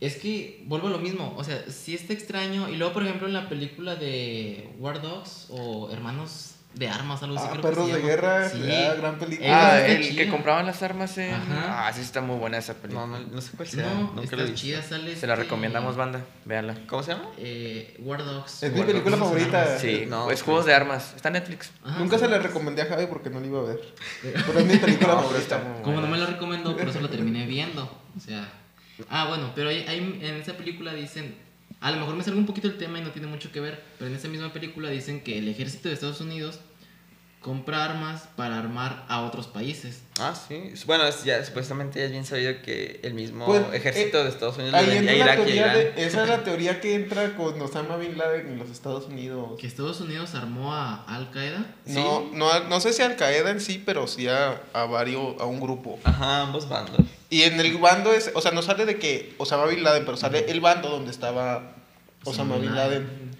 [0.00, 2.68] es que vuelvo a lo mismo, o sea, sí está extraño.
[2.68, 7.36] Y luego, por ejemplo, en la película de War Dogs o Hermanos de Armas, algo
[7.36, 7.46] así.
[7.46, 8.06] Ah, creo que Perros de llama.
[8.08, 8.48] Guerra.
[8.48, 8.70] Sí.
[8.72, 9.68] ah, gran película.
[9.72, 10.16] Ah, el chida.
[10.24, 11.34] que compraban las armas en.
[11.34, 11.86] Ajá.
[11.88, 13.06] Ah, sí, está muy buena esa película.
[13.06, 13.84] No, no, no sé cuál sea.
[13.92, 14.54] No, nunca visto.
[14.54, 15.14] chida, sale.
[15.16, 16.24] Se la este, recomendamos, banda.
[16.44, 16.74] Véanla.
[16.86, 17.28] ¿Cómo se llama?
[17.38, 18.62] Eh, War Dogs.
[18.62, 19.78] Es mi película Dogs, favorita.
[19.78, 21.12] Sí, No, es juegos de armas.
[21.14, 21.70] Está en Netflix.
[21.84, 22.24] Ajá, Nunca sí.
[22.24, 23.80] se la recomendé a Javi porque no la iba a ver.
[24.46, 25.60] Pero es mi película favorita.
[25.82, 27.82] Como no me la recomendó, por eso la terminé viendo.
[28.16, 28.48] O sea.
[29.08, 31.34] Ah, bueno, pero hay, hay- en esa película dicen.
[31.82, 33.82] A lo mejor me salgo un poquito el tema y no tiene mucho que ver,
[33.98, 36.60] pero en esa misma película dicen que el ejército de Estados Unidos
[37.42, 40.02] compra armas para armar a otros países.
[40.20, 40.72] Ah, sí.
[40.86, 44.28] Bueno, es ya, supuestamente ya es bien sabido que el mismo Pues, ejército eh, de
[44.28, 45.94] Estados Unidos le Ahí vendía entra a la Irak y a teoría Irán.
[45.96, 49.58] de- esa es la teoría que entra con Osama Bin Laden en los Estados Unidos.
[49.60, 51.66] Que Estados Unidos armó a Al Qaeda.
[51.86, 55.44] No, no, no sé si Al Qaeda en sí, pero sí a, a varios, a
[55.44, 55.98] un grupo.
[56.04, 57.00] Ajá, ambos bandos.
[57.28, 60.16] Y en el bando es, o sea, no sale de que Osama Bin Laden, pero
[60.16, 61.72] sale el bando donde estaba
[62.24, 63.32] Osama Bin Laden.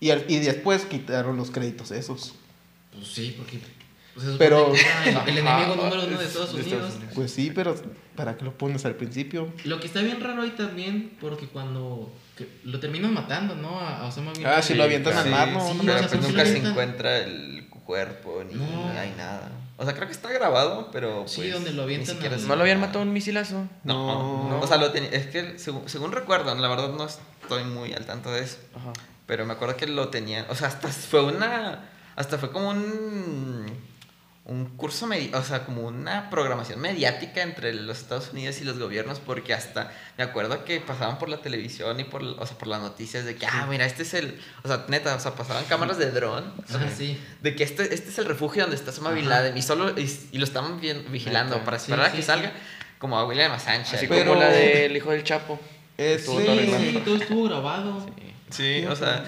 [0.00, 2.34] Y, al- y después quitaron los créditos esos.
[2.92, 3.60] Pues sí, porque.
[4.14, 6.94] pues, Pero- era el, el enemigo Ajá, número uno de es- Estados de Estados Unidos.
[6.96, 7.12] Unidos.
[7.14, 7.74] Pues sí, pero
[8.16, 9.52] ¿para qué lo pones al principio?
[9.64, 13.78] Lo que está bien raro ahí también, porque cuando que lo terminan matando, ¿no?
[13.80, 15.60] A a Osama Bin Ah, si lo avientan al mar, ¿no?
[15.68, 18.88] sí, No o Pero sea, pues ¿por qué nunca se encuentra el cuerpo ni No.
[18.98, 19.50] hay nada.
[19.76, 22.40] O sea, creo que está grabado, pero Sí, pues, donde lo ni avientan siquiera al-
[22.40, 23.66] se- ¿No lo habían matado un misilazo?
[23.84, 24.60] No, No.
[24.60, 28.06] O sea, lo tenía, es que según, según recuerdo, la verdad no estoy muy al
[28.06, 28.58] tanto de eso.
[28.74, 28.92] Ajá.
[29.26, 33.66] Pero me acuerdo que lo tenían, o sea, hasta fue una, hasta fue como un,
[34.44, 38.78] un curso, medi- o sea, como una programación mediática entre los Estados Unidos y los
[38.78, 42.66] gobiernos, porque hasta me acuerdo que pasaban por la televisión y por, o sea, por
[42.68, 45.64] las noticias de que, ah, mira, este es el, o sea, neta, o sea, pasaban
[45.66, 47.18] cámaras de dron, Ah, sí.
[47.40, 49.28] de que este, este es el refugio donde está Osama Bin.
[49.28, 51.64] Laden, y solo, y, y lo estaban vigilando Neta.
[51.64, 52.26] para Sí, esperar a sí, que sí.
[52.26, 52.52] salga,
[52.98, 53.96] como a William Assange.
[53.96, 55.58] Así Pero- como la del hijo del Chapo.
[55.98, 58.04] Eh, sí, todo Sí, sí, todo estuvo grabado.
[58.50, 59.24] Sí, o sea,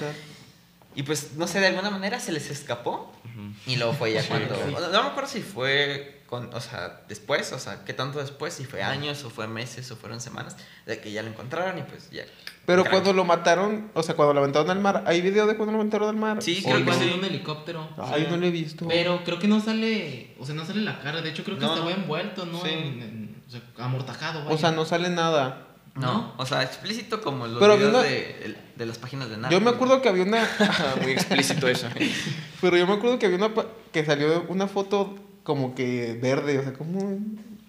[0.94, 3.12] y pues, no sé, de alguna manera se les escapó.
[3.24, 3.52] Ujú.
[3.66, 4.54] Y luego fue ya Sí, cuando.
[4.54, 4.72] sí.
[4.72, 8.54] No, no me acuerdo si fue con, o sea, después, o sea, qué tanto después,
[8.54, 11.82] si fue años o fue meses o fueron semanas, de que ya lo encontraron y
[11.82, 12.24] pues ya.
[12.66, 12.92] Pero Crack.
[12.92, 15.78] cuando lo mataron, o sea, cuando lo aventaron al mar, ¿hay video de cuando lo
[15.80, 16.42] aventaron al mar?
[16.42, 17.10] Sí, creo que cuando sí.
[17.12, 17.88] en un helicóptero.
[17.98, 18.88] Ay, no lo he visto.
[18.88, 21.20] Pero creo que no sale, o sea, no sale la cara.
[21.20, 22.62] De hecho, creo que No, estaba envuelto, ¿no?
[22.62, 22.70] Sí.
[22.70, 24.48] En- en- o sea, amortajado.
[24.48, 25.66] O sea, no sale nada.
[25.94, 26.34] No, ¿No?
[26.38, 29.50] o sea, explícito como los Pero videos una- de, las páginas de nada.
[29.50, 30.48] Yo me acuerdo que había una.
[31.02, 31.86] Muy explícito eso.
[32.60, 33.54] Pero yo me acuerdo que había una.
[33.54, 37.18] pa- Que salió una foto como que verde, o sea, como.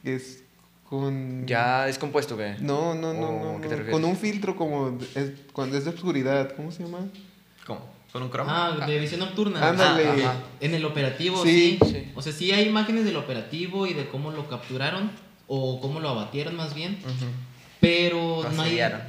[0.04, 0.42] Es.
[0.90, 1.46] Con.
[1.46, 2.56] ¿Ya descompuesto qué?
[2.60, 3.62] No, no, no, ¿O no.
[3.62, 3.78] qué te no.
[3.82, 3.92] refieres?
[3.92, 4.98] Con un filtro como.
[5.14, 7.00] es- cuando es de oscuridad, ¿cómo se llama?
[7.68, 7.82] ¿Cómo?
[8.12, 8.68] ¿Con un croma?
[8.82, 9.68] Ah, de visión nocturna.
[9.70, 10.24] Ándale.
[10.26, 10.34] Ah.
[10.62, 11.78] En el operativo, Sí.
[11.84, 11.92] sí.
[11.92, 12.12] Sí.
[12.16, 15.12] O sea, sí hay imágenes del operativo y de cómo lo capturaron.
[15.48, 16.94] O cómo lo abatieron más bien.
[17.04, 17.26] Ujú.
[17.80, 18.68] Pero Lo no hay.
[18.70, 19.02] asediaron.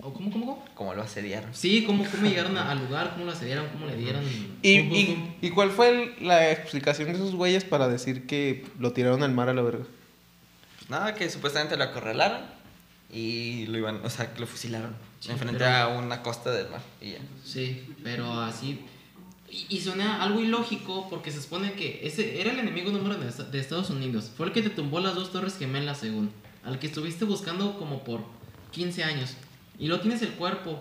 [0.00, 0.64] ¿O ¿Cómo, cómo, cómo?
[0.74, 1.54] Como lo asediaron.
[1.54, 4.22] Sí, cómo, cómo llegaron a- al lugar, cómo lo asediaron, cómo le dieron.
[4.62, 5.34] ¿Y, pum, y, pum.
[5.40, 9.32] ¿Y cuál fue el- la explicación de esos güeyes para decir que lo tiraron al
[9.32, 9.84] mar a la verga?
[10.78, 12.42] Pues nada, que supuestamente lo acorralaron
[13.10, 14.94] y lo iban, o sea, que lo fusilaron.
[15.20, 16.80] Sí, enfrente pero- a una costa del mar.
[17.00, 17.18] Y ya.
[17.44, 18.80] Sí, pero así.
[19.70, 23.44] Y, suena algo ilógico porque se supone que ese era el enemigo número uno de,
[23.44, 24.30] de Estados Unidos.
[24.36, 26.30] Fue el que te tumbó las dos torres gemelas, según.
[26.64, 28.22] Al que estuviste buscando como por
[28.72, 29.34] 15 años.
[29.78, 30.78] Y lo tienes el cuerpo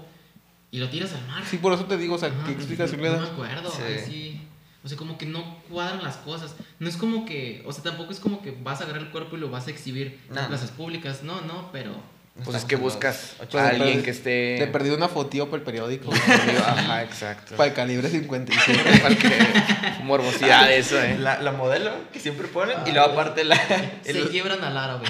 [0.72, 1.44] y lo tiras al mar.
[1.46, 3.72] Sí, por eso te digo, o sea, Ajá, ¿qué explicación le no, No me acuerdo,
[4.06, 4.42] Sí.
[4.84, 6.56] O sea, como que no cuadran las cosas.
[6.80, 9.38] No es como que, o sea, tampoco es como que vas a agarrar el cuerpo
[9.38, 11.24] y lo vas a exhibir en plazas públicas.
[11.24, 11.96] No, no, pero
[12.44, 13.36] Pues es que buscas.
[13.38, 14.56] Pues, a alguien que esté.
[14.58, 16.12] Te perdí una fotillo para el periódico.
[16.66, 17.56] Ajá, exacto.
[17.56, 19.00] para el calibre 57.
[19.04, 21.18] Para que- Morbosidad eso, eh.
[21.20, 23.56] La, la modelo que siempre ponen y luego aparte la.
[24.04, 25.06] se el- quiebran al árabe.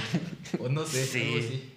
[0.59, 1.35] O no sé, Sí.
[1.39, 1.69] así.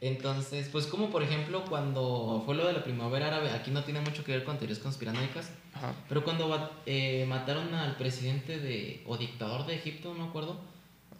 [0.00, 4.00] Entonces, pues como por ejemplo cuando fue lo de la primavera árabe, aquí no tiene
[4.00, 5.94] mucho que ver con teorías conspiranoicas, Ajá.
[6.08, 10.60] pero cuando eh, mataron al presidente de, o dictador de Egipto, no me acuerdo,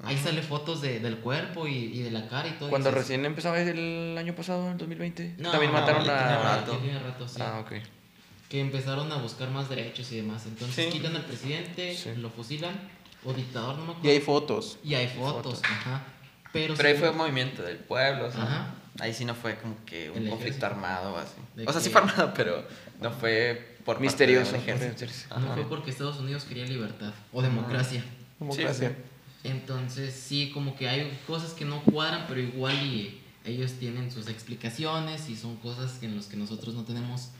[0.02, 2.68] ahí sale fotos de, del cuerpo y, y de la cara y todo.
[2.70, 5.36] Cuando recién empezaba el año pasado, el 2020.
[5.38, 6.38] No, También no, mataron a.
[6.58, 7.40] rato, rato, sí.
[7.40, 7.72] Ah, ok.
[8.48, 10.44] Que empezaron a buscar más derechos y demás.
[10.46, 10.90] Entonces Sí.
[10.90, 12.10] quitan al presidente, Sí.
[12.16, 12.74] lo fusilan,
[13.24, 14.08] o dictador, no me acuerdo.
[14.08, 14.78] y hay fotos.
[14.84, 15.62] Y hay fotos, fotos.
[15.64, 16.02] ajá.
[16.52, 18.74] Pero, Pero ahí fue un movimiento del pueblo, o sea, Ajá.
[19.00, 20.66] ahí sí no fue como que un El conflicto ejército.
[20.66, 21.34] armado o así.
[21.56, 22.64] De O sea, sí fue armado, pero
[23.00, 24.52] no fue por parte Misterioso.
[24.52, 25.34] de un ejército.
[25.40, 28.04] No fue porque Estados Unidos quería libertad o democracia.
[28.38, 28.90] Democracia.
[28.90, 28.94] Sí,
[29.44, 34.28] Entonces, sí, como que hay cosas que no cuadran, pero igual y ellos tienen sus
[34.28, 37.30] explicaciones y son cosas en las que nosotros no tenemos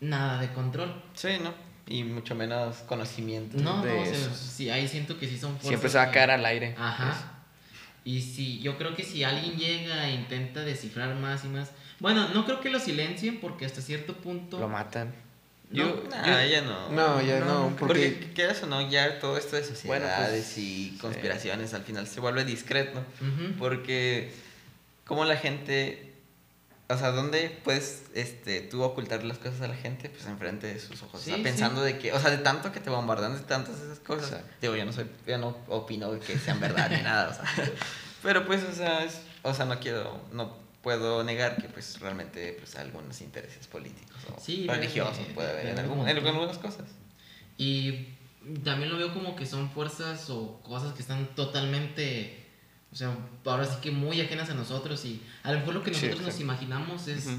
[0.00, 1.02] nada de control.
[1.14, 1.54] Sí, ¿no?
[1.86, 3.56] Y mucho menos conocimiento.
[3.58, 4.34] No, de no, o sea, eso.
[4.34, 6.74] sí, ahí siento que sí son fuerzas Siempre se va a caer al aire.
[6.76, 7.34] Ajá.
[8.04, 11.70] Y si, yo creo que si alguien llega e intenta descifrar más y más.
[12.00, 14.58] Bueno, no creo que lo silencien porque hasta cierto punto.
[14.58, 15.14] Lo matan.
[15.70, 16.88] No, Yo, nah, ya no.
[16.90, 18.88] No, ya no, Porque, porque- ¿qué eso no?
[18.88, 22.98] Ya todo esto de sociedades Bueno, pues, y conspiraciones al final se vuelve discreto.
[23.20, 23.54] Ujú.
[23.58, 24.32] Porque,
[25.04, 26.10] como la gente.
[26.88, 30.10] O sea, ¿dónde puedes este, tú ocultar las cosas a la gente?
[30.10, 31.22] Pues enfrente de sus ojos.
[31.22, 31.92] o sea, Sí, pensando sí.
[31.94, 32.12] de que.
[32.12, 34.42] O sea, de tanto que te bombardean de tantas esas cosas.
[34.60, 35.06] Digo, yo no soy.
[35.26, 37.30] Yo no opino que sean verdad ni nada.
[37.30, 37.72] O sea.
[38.22, 40.20] Pero pues, o sea, es- o sea, no quiero.
[40.32, 45.50] No puedo negar que, pues, realmente, pues, algunos intereses políticos o Sí, religiosos de- puede
[45.50, 46.86] haber en, algún- en algunas cosas.
[47.58, 48.10] Y
[48.62, 52.44] también lo veo como que son fuerzas o cosas que están totalmente,
[52.92, 53.16] o sea,
[53.46, 56.20] ahora sí que muy ajenas a nosotros y a lo mejor lo que Sí, nosotros
[56.26, 56.44] nos exacto.
[56.44, 57.38] imaginamos es Ujú.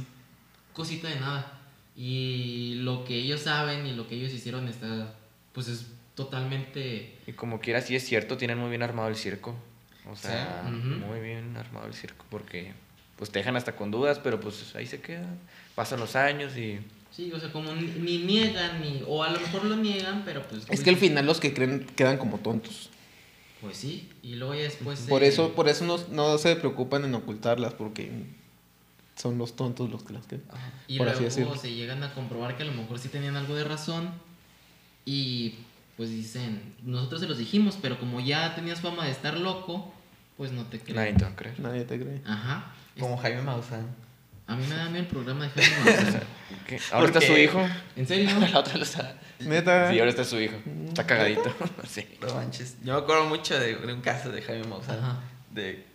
[0.74, 1.52] cosita de nada.
[1.96, 5.14] Y lo que ellos saben y lo que ellos hicieron está,
[5.54, 7.18] pues es totalmente...
[7.28, 9.56] Y como quiera, sí es cierto, tienen muy bien armado el circo.
[10.10, 10.76] O sea, Sí.
[10.76, 10.88] Ujú.
[11.08, 12.26] muy bien armado el circo.
[12.30, 12.74] Porque
[13.16, 15.40] pues te dejan hasta con dudas, pero pues ahí se quedan.
[15.76, 16.80] Pasan los años y.
[17.12, 20.46] Sí, o sea, como ni, ni niegan, ni, o a lo mejor lo niegan, pero
[20.48, 20.64] pues...
[20.70, 22.90] Es que al final los que creen quedan como tontos.
[23.62, 25.00] Pues sí, y luego ya después...
[25.08, 28.12] Por eh, eso, por eso no, no se preocupan en ocultarlas, porque
[29.16, 30.44] son los tontos los que las creen.
[30.88, 31.56] Y por así luego decirlo.
[31.56, 34.10] se llegan a comprobar que a lo mejor sí tenían algo de razón
[35.06, 35.56] y
[35.96, 39.94] pues dicen, nosotros se los dijimos, pero como ya tenías fama de estar loco,
[40.36, 40.98] pues no te creen.
[40.98, 41.60] Nadie te va a creer.
[41.62, 42.22] Nadie te cree.
[42.26, 42.75] Ajá.
[43.00, 43.88] Como Jaime Maussan.
[44.48, 46.24] A mí me da miedo el programa de Jaime Maussan.
[46.68, 46.80] ¿Qué?
[46.92, 47.28] ¿Ahora está qué?
[47.28, 47.68] su hijo?
[47.96, 48.30] ¿En serio?
[48.52, 49.20] La otra lo está.
[49.40, 49.92] Neta.
[49.92, 50.56] Sí, ahora está su hijo.
[50.88, 51.54] Está cagadito.
[51.88, 52.08] Sí.
[52.22, 52.78] No manches.
[52.84, 55.00] Yo me acuerdo mucho de, de un caso de Jaime Maussan.
[55.00, 55.20] Ajá.
[55.52, 55.86] De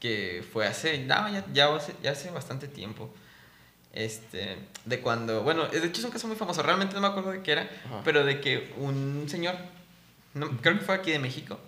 [0.00, 0.98] que fue hace.
[1.04, 3.10] No, ya, ya, hace, ya hace bastante tiempo.
[3.92, 4.56] Este.
[4.84, 5.42] De cuando.
[5.42, 6.62] Bueno, de hecho es un caso muy famoso.
[6.62, 7.70] Realmente no me acuerdo de qué era.
[7.86, 8.02] Ajá.
[8.04, 9.56] Pero de que un señor.
[10.34, 11.58] no, creo que fue aquí de México.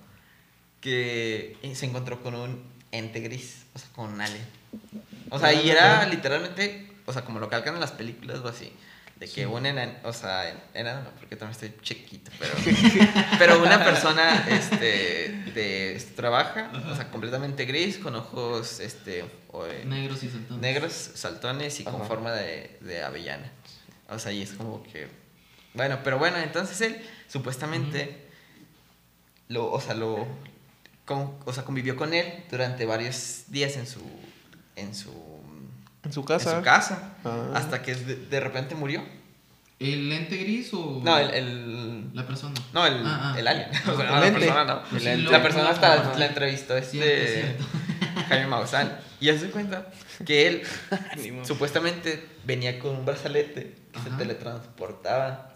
[0.81, 3.67] Que eh, se encontró con un ente gris.
[3.75, 4.58] O sea, con un alien.
[5.31, 6.91] O sea, y era literalmente.
[7.07, 8.73] O sea, como lo calcan en las películas o así.
[9.17, 9.45] De que Sí.
[9.47, 12.53] un enano, o sea, en- enano no, porque también estoy chiquito, pero,
[13.39, 19.83] pero una persona, este, de, trabaja, o sea, completamente gris, con ojos, este, o, eh,
[19.87, 20.61] Negros y saltones.
[20.63, 23.51] negros, saltones y con forma de, de avellana.
[24.09, 25.09] O sea, y es como que,
[25.75, 28.25] bueno, pero bueno, entonces él, supuestamente,
[29.49, 30.29] lo, o sea, lo,
[31.05, 34.01] con- o sea, convivió con él durante varios días en su,
[34.81, 35.13] en su,
[36.05, 36.57] En su en casa.
[36.59, 37.53] su casa, Ah.
[37.55, 39.03] hasta que de, de repente murió.
[39.81, 41.01] ¿El lente gris o.?
[41.05, 42.55] No, el, el- La persona.
[42.73, 43.39] no, el, Ah, ah.
[43.39, 43.69] el alien.
[43.89, 44.83] O sea, El no, la persona no.
[44.91, 47.65] Pues El- la persona hasta la entrevistó este cierto.
[48.29, 48.99] Jaime Maussan.
[49.21, 49.87] Y hace cuenta
[50.27, 50.63] que él
[51.45, 54.19] supuestamente venía con un brazalete que se Ajá.
[54.19, 55.48] teletransportaba.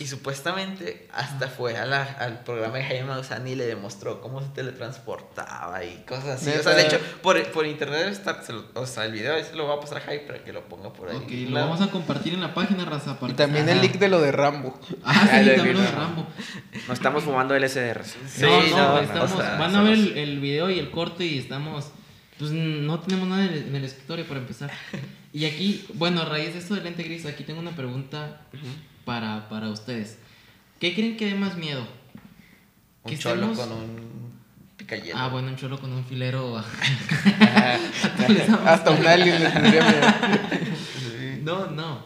[0.00, 4.40] Y supuestamente hasta fue a la- al programa de Jaime Maussan y le demostró cómo
[4.40, 6.50] se teletransportaba y cosas así.
[6.58, 6.96] O sea, de Neta.
[6.96, 9.74] hecho, por, por internet debe estar, se lo- o sea, el video se lo va
[9.74, 11.16] a pasar a Jaime para que lo ponga por ahí.
[11.16, 11.66] Ok, lo Claro.
[11.68, 13.20] vamos a compartir en la página, raza.
[13.20, 13.82] para Y también el Ajá.
[13.82, 14.80] leak de lo de Rambo.
[15.04, 16.26] Ah, Ah, sí, lo de también lo de Rambo.
[16.88, 18.02] No estamos fumando LSDR.
[18.04, 20.90] Sí, no, no, no, estamos, o sea, van a ver el, el video y el
[20.90, 21.90] corte y estamos...
[22.38, 24.70] Pues no tenemos nada en el, en el escritorio para empezar.
[25.30, 28.40] Y aquí, bueno, a raíz de esto del lente gris, aquí tengo una pregunta
[29.04, 30.18] para, para ustedes.
[30.78, 31.84] ¿Qué creen que dé más miedo?
[33.02, 34.32] Un cholo estemos- con un
[34.76, 35.18] picayelo.
[35.18, 36.58] Ah, bueno, un cholo con un filero.
[38.66, 40.00] Hasta un alien le tendría miedo.
[41.42, 42.04] No, no.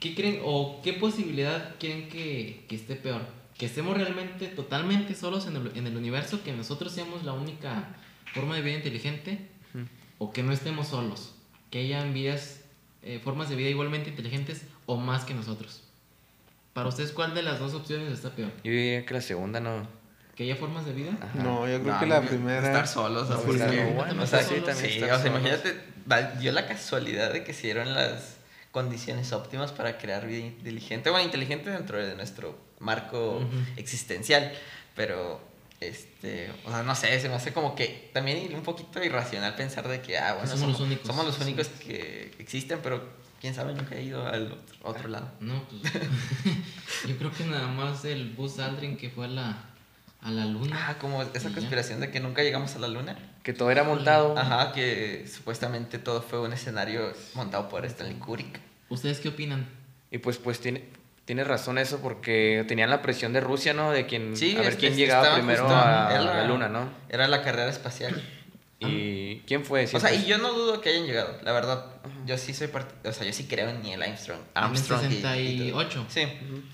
[0.00, 3.22] ¿Qué creen o qué posibilidad creen que, que esté peor?
[3.56, 7.88] Que estemos realmente totalmente solos en el, en el universo, que nosotros seamos la única
[8.34, 9.48] forma de vida inteligente,
[10.18, 11.32] o que no estemos solos,
[11.70, 12.60] que hayan vidas,
[13.02, 15.82] eh, formas de vida igualmente inteligentes o más que nosotros.
[16.72, 18.50] Para ustedes, ¿cuál de las dos opciones está peor?
[18.62, 19.86] Yo diría que la segunda no.
[20.36, 21.12] ¿Que haya formas de vida?
[21.20, 21.42] Ajá.
[21.42, 22.64] No, yo creo No, que la no, primera.
[22.66, 25.26] Estar solos, o sea, Sí, porque- estar bueno, o sea, sí, también sí, o sea,
[25.26, 25.80] imagínate,
[26.38, 28.36] dio la casualidad de que se dieron las
[28.70, 33.46] condiciones óptimas para crear vida inteligente, bueno, inteligente dentro de nuestro marco Ujú.
[33.76, 34.52] existencial,
[34.94, 35.40] pero,
[35.80, 39.88] este, o sea, no sé, se me hace como que también un poquito irracional pensar
[39.88, 41.06] de que, ah, bueno, somos los únicos.
[41.06, 41.42] somos los Sí.
[41.42, 43.02] únicos que existen, pero
[43.40, 45.30] quién sabe, nunca he ido al otro, otro lado.
[45.40, 45.92] No, pues
[47.06, 49.56] yo creo que nada más el Buzz Aldrin que fue a la,
[50.22, 50.86] a la luna.
[50.88, 51.54] Ah, como esa ya.
[51.54, 53.16] conspiración de que nunca llegamos a la luna.
[53.42, 54.36] Que todo era montado.
[54.36, 58.60] Ajá, que supuestamente todo fue un escenario montado por Stanley Kubrick.
[58.90, 59.66] ¿Ustedes qué opinan?
[60.10, 60.84] Y pues, pues tiene,
[61.24, 63.92] tiene razón eso porque tenían la presión de Rusia, ¿no?
[63.92, 66.90] De quien, Sí, a ver quién llegaba primero justo- a, era- la luna, ¿no?
[67.08, 68.20] Era la carrera espacial.
[68.80, 69.84] ¿Y quién fue?
[69.92, 71.86] O sea, y yo no dudo que hayan llegado, la verdad.
[72.26, 74.40] Yo sí soy part- o sea, yo sí creo en Neil Armstrong.
[74.54, 75.22] Armstrong en el y- y
[75.70, 75.80] todo.
[75.80, 76.06] 68.
[76.08, 76.20] Sí.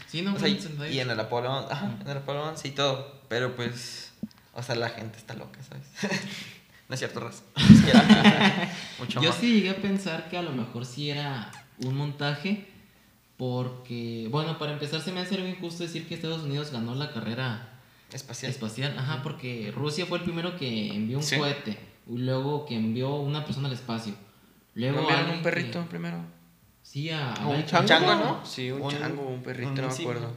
[0.07, 0.93] Sí, no, O sea, en y, 68.
[0.95, 4.13] y en el Apolo, ajá, en el Apolo 11 y todo, pero pues
[4.55, 5.85] o sea, la gente está loca, ¿sabes?
[6.89, 7.43] no es cierto, Raz.
[8.99, 9.39] Mucho Yo más.
[9.39, 11.51] sí llegué a pensar que a lo mejor sí era
[11.85, 12.67] un montaje,
[13.37, 17.13] porque, bueno, para empezar se me hace algo injusto decir que Estados Unidos ganó la
[17.13, 17.81] carrera
[18.13, 18.51] Espacial.
[18.51, 21.37] espacial, ajá, porque Rusia fue el primero que envió un Sí.
[21.37, 21.77] cohete, y
[22.09, 24.15] luego que envió una persona al espacio.
[24.75, 26.19] Luego ¿No enviaron un perrito que- primero?
[26.83, 27.89] Sí, a, a ¿Un chango?
[27.89, 28.47] chango, ¿no?
[28.47, 30.33] Sí, un, Un- chango, un perrito, un no me acuerdo.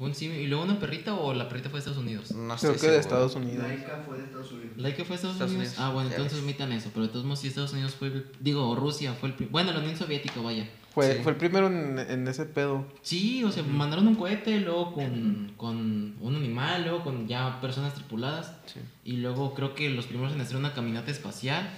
[0.00, 2.30] Un simio, y luego una perrita o la perrita fue de Estados Unidos.
[2.32, 3.00] No Creo estoy que de seguro.
[3.00, 3.62] Estados Unidos.
[3.68, 4.72] Laika fue de Estados Unidos.
[4.78, 5.68] ¿Laika fue de Estados, Estados Unidos?
[5.68, 6.42] Unidos, Ah, bueno, ya entonces ves.
[6.44, 9.48] omitan eso, pero de todos modos sí Estados Unidos fue, el- digo, Rusia fue el,
[9.50, 10.68] bueno, la Unión Soviética, vaya.
[10.94, 11.22] Fue, Sí.
[11.22, 12.84] fue el primero en, en ese pedo.
[13.02, 15.76] Sí, o sea, mandaron un cohete, luego con, con
[16.20, 18.54] un animal, luego con ya personas tripuladas.
[18.66, 18.80] Sí.
[19.04, 21.70] Y luego creo que los primeros en hacer una caminata espacial.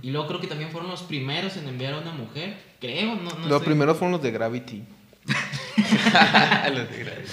[0.00, 2.56] Y luego creo que también fueron los primeros en enviar a una mujer.
[2.80, 4.84] Creo, no, no Los estoy- primeros fueron los de Gravity.
[6.74, 7.30] Los de Gravity.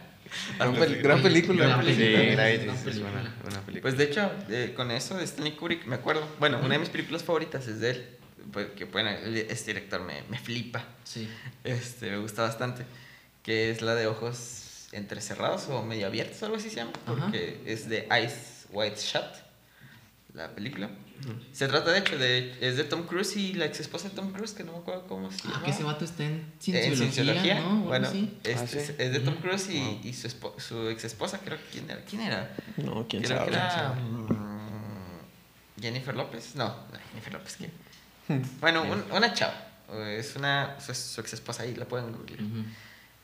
[0.58, 1.66] Gran, pel- gran película.
[1.66, 2.32] Gran Sí, película.
[2.32, 3.42] Gravity, Gran sí, es buena, película.
[3.42, 3.82] buena película.
[3.82, 6.26] Pues de hecho, eh, con eso de Stanley Kubrick, me acuerdo.
[6.38, 8.08] Bueno, una de mis películas favoritas es de él.
[8.52, 10.84] Pues, que bueno, este director me, me flipa.
[11.04, 11.28] Sí.
[11.64, 12.84] Este, me gusta bastante.
[13.42, 16.92] Que es la de ojos entrecerrados o medio abiertos, algo así se llama.
[17.06, 17.14] Ajá.
[17.16, 19.24] Porque es de Eyes Wide Shut,
[20.34, 20.90] la película.
[21.52, 22.54] Se trata de hecho de.
[22.60, 25.06] Es de Tom Cruise y la ex esposa de Tom Cruise, que no me acuerdo
[25.06, 25.64] cómo se Ah, llama.
[25.64, 27.60] que ese vato está en En cienciología, cienciología.
[27.60, 27.80] ¿no?
[27.84, 28.36] Bueno, así.
[28.44, 28.78] es, Ah, sí.
[28.78, 29.36] es- es de Tom.
[29.36, 30.00] Cruise y, Wow.
[30.04, 32.00] y su, espo- su ex esposa, creo que quién era.
[32.04, 32.54] ¿Quién era?
[32.76, 33.50] No, quién Creo sabe.
[33.52, 33.92] que era.
[33.94, 36.54] mm, Jennifer López.
[36.56, 37.70] No, no, Jennifer López, ¿qué?
[38.60, 39.54] Bueno, un- una chava.
[40.08, 40.78] Es una.
[40.80, 42.40] Su, su ex esposa ahí, la pueden googlear.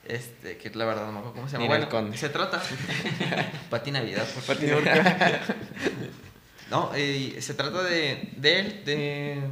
[0.07, 1.67] Este, que la verdad no me acuerdo cómo se llama.
[1.67, 2.17] Bueno, Conde.
[2.17, 2.63] se trata.
[3.71, 4.85] Pati Navidad, por favor.
[4.85, 5.35] Pati.
[6.71, 9.43] No, eh, se trata de, de él, de...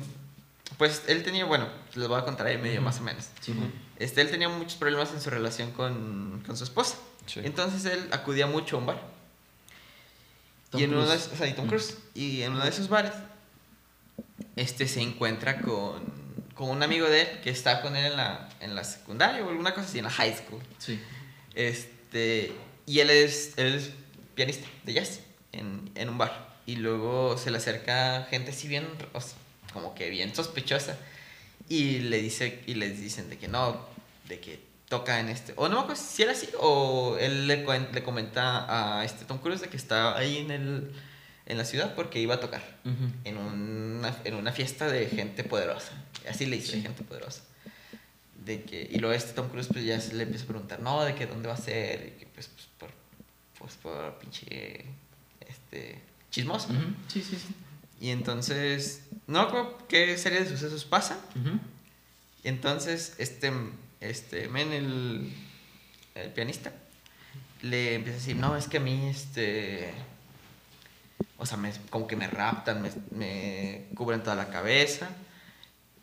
[0.77, 3.29] Pues él tenía, bueno, les voy a contar ahí medio más o menos.
[3.41, 3.53] Sí.
[3.99, 6.97] Este, él tenía muchos problemas en su relación con, con su esposa.
[7.27, 7.41] Sí.
[7.43, 9.03] Entonces él acudía mucho a un bar.
[10.71, 11.69] Tom y en uno de o sea, y Tom Mm.
[11.69, 11.99] Cruise.
[12.15, 13.13] Y en uno de esos bares,
[14.55, 16.01] este se encuentra con,
[16.55, 19.49] con un amigo de él que está con él en la, en la secundaria o
[19.49, 20.63] alguna cosa así, en la high school.
[20.79, 21.01] Sí.
[21.55, 22.53] Este,
[22.87, 23.91] y él es, él es
[24.37, 26.48] pianista de jazz en, en un bar.
[26.69, 29.39] Y luego se le acerca gente así bien, o sea,
[29.73, 30.99] como que bien sospechosa.
[31.67, 33.81] Y le dice, y les dicen de que no,
[34.29, 35.55] de que toca en este.
[35.57, 39.39] O no me acuerdo si era así, o él le, le comenta a este Tom
[39.39, 40.93] Cruise de que está ahí en el
[41.47, 42.63] en la ciudad porque iba a tocar
[43.25, 45.93] en una, en una fiesta de gente poderosa.
[46.29, 46.83] Así le dice, de Sí.
[46.83, 47.41] gente poderosa.
[48.45, 51.03] De que, y luego este Tom Cruise pues ya se le empieza a preguntar, no,
[51.03, 52.91] de que dónde va a ser, y que pues, pues por,
[53.59, 54.85] pues por pinche,
[55.49, 56.69] este, chismoso.
[57.09, 57.55] Sí, sí, sí.
[58.01, 61.19] Y entonces, no qué serie de sucesos pasan.
[61.35, 61.59] Ujú.
[62.45, 63.53] Y entonces, este,
[64.01, 65.35] este, men, el,
[66.15, 66.73] el pianista,
[67.63, 69.93] le empieza a decir, no, es que a mí, este,
[71.39, 75.09] o sea, me, como que me raptan, me, me cubren toda la cabeza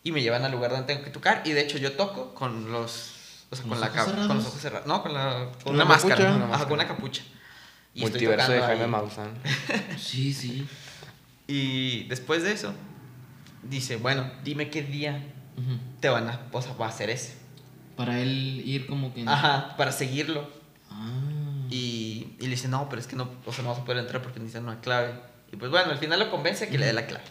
[0.03, 1.41] y me llevan al lugar donde tengo que tocar.
[1.45, 4.05] Y de hecho yo toco con los, o sea, ¿Con con, los la ojos capa-
[4.11, 4.27] cerrados?
[4.27, 4.87] con los ojos cerrados.
[4.87, 6.15] No, con, la, con ¿Con una la máscara.
[6.15, 6.27] capucha?
[6.27, 6.65] Ajá, Una máscara.
[6.69, 7.23] con una capucha.
[7.95, 8.87] Y estoy Multiverso de Jaime.
[8.87, 9.33] Maussan.
[9.97, 10.67] Sí, sí.
[11.47, 12.73] Y después de eso,
[13.63, 15.23] dice, bueno, dime qué día
[16.01, 17.35] te van a, o sea, va a hacer ese.
[17.95, 19.23] Para él ir como que...
[19.25, 20.49] Ajá, para seguirlo.
[20.91, 21.21] Ah.
[21.69, 24.03] Y, y le dice, no, pero es que no, o sea, no vas a poder
[24.03, 25.13] entrar porque necesitan una clave.
[25.53, 27.23] Y pues bueno, al final lo convence que le dé la clave.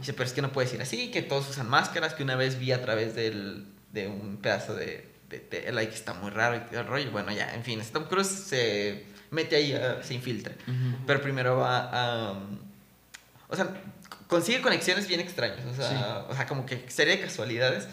[0.00, 2.58] Dice, pero es que no puedes ir así, que todos usan máscaras, que una vez
[2.58, 6.56] vi a través del, de un pedazo de, de tela y que está muy raro
[6.56, 7.10] y todo el rollo.
[7.10, 10.54] Bueno, ya, en fin, Tom Cruise se mete ahí, ah, se infiltra.
[10.66, 10.96] Ujú.
[11.06, 12.32] Pero primero va a...
[12.32, 12.58] um,
[13.48, 13.68] o sea,
[14.26, 15.64] consigue conexiones bien extrañas.
[15.66, 15.96] O sea, Sí.
[16.30, 17.86] o sea, como que serie de casualidades.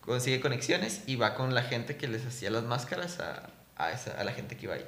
[0.00, 4.12] Consigue conexiones y va con la gente que les hacía las máscaras a, a, esa,
[4.12, 4.84] a la gente que iba ahí.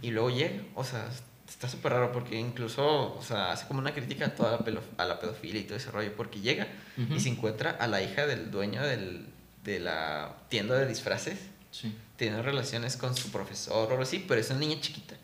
[0.00, 0.62] Y luego llega.
[0.74, 1.06] O sea,
[1.46, 5.04] está súper raro porque incluso, o sea, hace como una crítica a toda la, a
[5.04, 6.14] la pedofilia y todo ese rollo.
[6.16, 7.14] Porque llega Ujú.
[7.14, 9.26] y se encuentra a la hija del dueño del,
[9.64, 11.38] de la tienda de disfraces
[11.70, 11.94] Sí.
[12.22, 15.16] Tiene relaciones con su profesor o algo así, pero es una niña chiquita.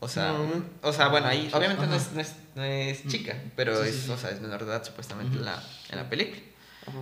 [0.00, 0.64] O sea, No.
[0.82, 3.94] o sea bueno, ahí obviamente no es, no es, no es chica, pero Sí, es,
[4.06, 4.10] sí.
[4.10, 6.40] o sea, es menor de edad supuestamente en, la, en la película.
[6.88, 6.98] Ajá.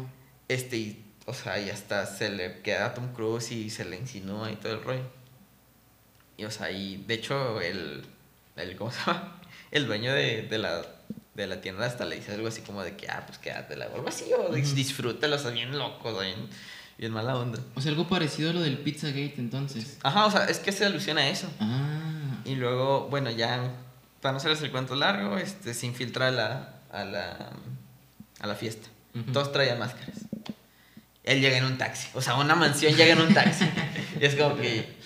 [0.46, 3.96] Este, y, o sea, y hasta se le queda a Tom Cruise y se le
[3.96, 5.04] insinúa y todo el rollo.
[6.36, 8.04] Y, o sea, y de hecho, el,
[8.56, 9.40] el ¿cómo se llama?
[9.70, 10.82] El dueño de, de la,
[11.34, 13.94] de la tienda hasta le dice algo así como de que, ah, pues quédatela o
[13.96, 14.54] algo así, o
[15.36, 16.48] o sea, bien loco, o sea, bien,
[16.98, 17.60] bien mala onda.
[17.74, 19.98] O sea, algo parecido a lo del Pizzagate entonces.
[20.02, 21.48] Ajá, o sea, es que se alusiona a eso.
[21.60, 22.40] Ah.
[22.44, 23.72] Y luego, bueno, ya,
[24.20, 27.50] para no hacerles el cuento largo, este, se infiltra a la, a la,
[28.40, 28.88] a la fiesta.
[29.32, 30.16] Todos traían máscaras.
[31.24, 33.64] Él llega en un taxi, o sea, una mansión llega en un taxi.
[34.20, 34.96] y es como que,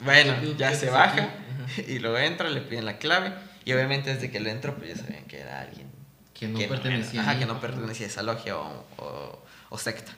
[0.00, 1.28] bueno, ¿Qué- ya se baja
[1.86, 3.32] y luego entra, le piden la clave.
[3.64, 5.86] Y obviamente desde que él entró, pues ya sabían que era alguien
[6.34, 7.20] Que no que pertenecía.
[7.22, 7.38] ajá, ahí.
[7.38, 10.12] que no pertenecía a esa logia o, o, o secta.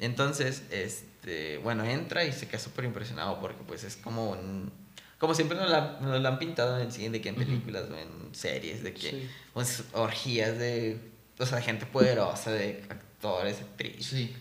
[0.00, 4.72] Entonces, este, bueno, entra y se queda súper impresionado porque pues es como un...
[5.18, 7.94] Como siempre nos la, nos la han pintado en cine, de que en películas o
[7.96, 9.30] en series, de que Sí.
[9.52, 10.98] pues, orgías de...
[11.38, 14.06] O sea, gente poderosa, de actores, actrices.
[14.06, 14.34] Sí.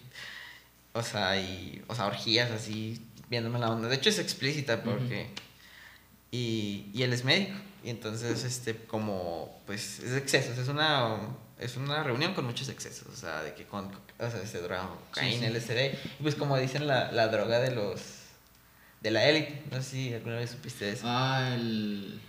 [0.93, 3.89] O sea, y, o sea, orgías así, viéndome la onda.
[3.89, 5.29] De hecho, es explícita porque...
[6.31, 7.57] Y, y él es médico.
[7.83, 10.57] Y entonces, este, como, pues, es excesos.
[10.57, 11.17] Es una,
[11.59, 13.07] es una reunión con muchos excesos.
[13.11, 15.73] O sea, de que con, o sea, se droga cocaína, Sí, sí.
[15.73, 15.93] LSD.
[16.19, 18.01] Y pues, como dicen, la, la droga de los,
[19.01, 19.63] de la élite.
[19.71, 21.03] No sé si alguna vez supiste de eso.
[21.05, 22.19] Ah, el.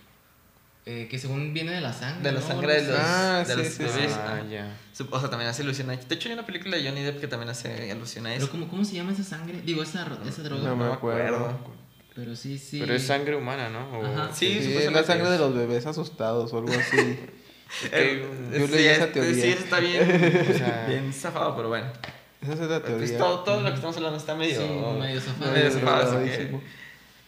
[0.86, 2.22] eh, que según viene de la sangre.
[2.22, 2.47] de la ¿no?
[2.47, 3.82] sangre de los, Ah, de sí, los sí, sí.
[3.82, 4.12] bebés.
[4.12, 4.76] Ah, ya.
[5.11, 5.97] O sea, también hace alusión a...
[5.97, 8.51] De hecho, hay una película de Johnny Depp que también hace alusión a Pero eso.
[8.53, 9.61] ¿cómo, ¿cómo se llama esa sangre?
[9.62, 10.62] Digo, esa, esa droga.
[10.68, 11.36] No me me acuerdo.
[11.36, 11.59] acuerdo.
[12.14, 12.80] Pero sí, sí.
[12.80, 13.99] Pero es sangre humana, ¿no?
[13.99, 14.30] O- Ajá.
[14.34, 15.32] Sí, Sí, es supuestamente la sangre es.
[15.32, 17.18] de los bebés asustados o algo así.
[17.92, 18.26] Eh,
[18.58, 19.42] Yo sí, leí esa es- teoría.
[19.42, 20.02] Sí, está bien,
[20.54, 21.86] O sea- bien zafado, pero bueno.
[22.42, 23.18] Esa es la Pues teoría.
[23.18, 24.60] todo, todo lo que estamos hablando está medio...
[24.60, 24.68] Sí,
[24.98, 25.52] medio zafado.
[25.52, 26.60] medio zafado, así que-.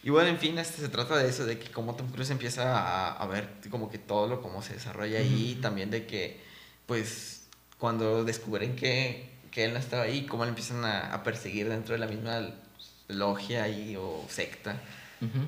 [0.03, 2.77] Y bueno, en fin, este se trata de eso, de que como Tom Cruise empieza
[2.77, 6.41] a, a ver como que todo lo cómo se desarrolla ahí, y también de que,
[6.87, 11.69] pues, cuando descubren que, que él no estaba ahí, cómo le empiezan a, a perseguir
[11.69, 12.49] dentro de la misma
[13.07, 14.75] logia ahí o secta,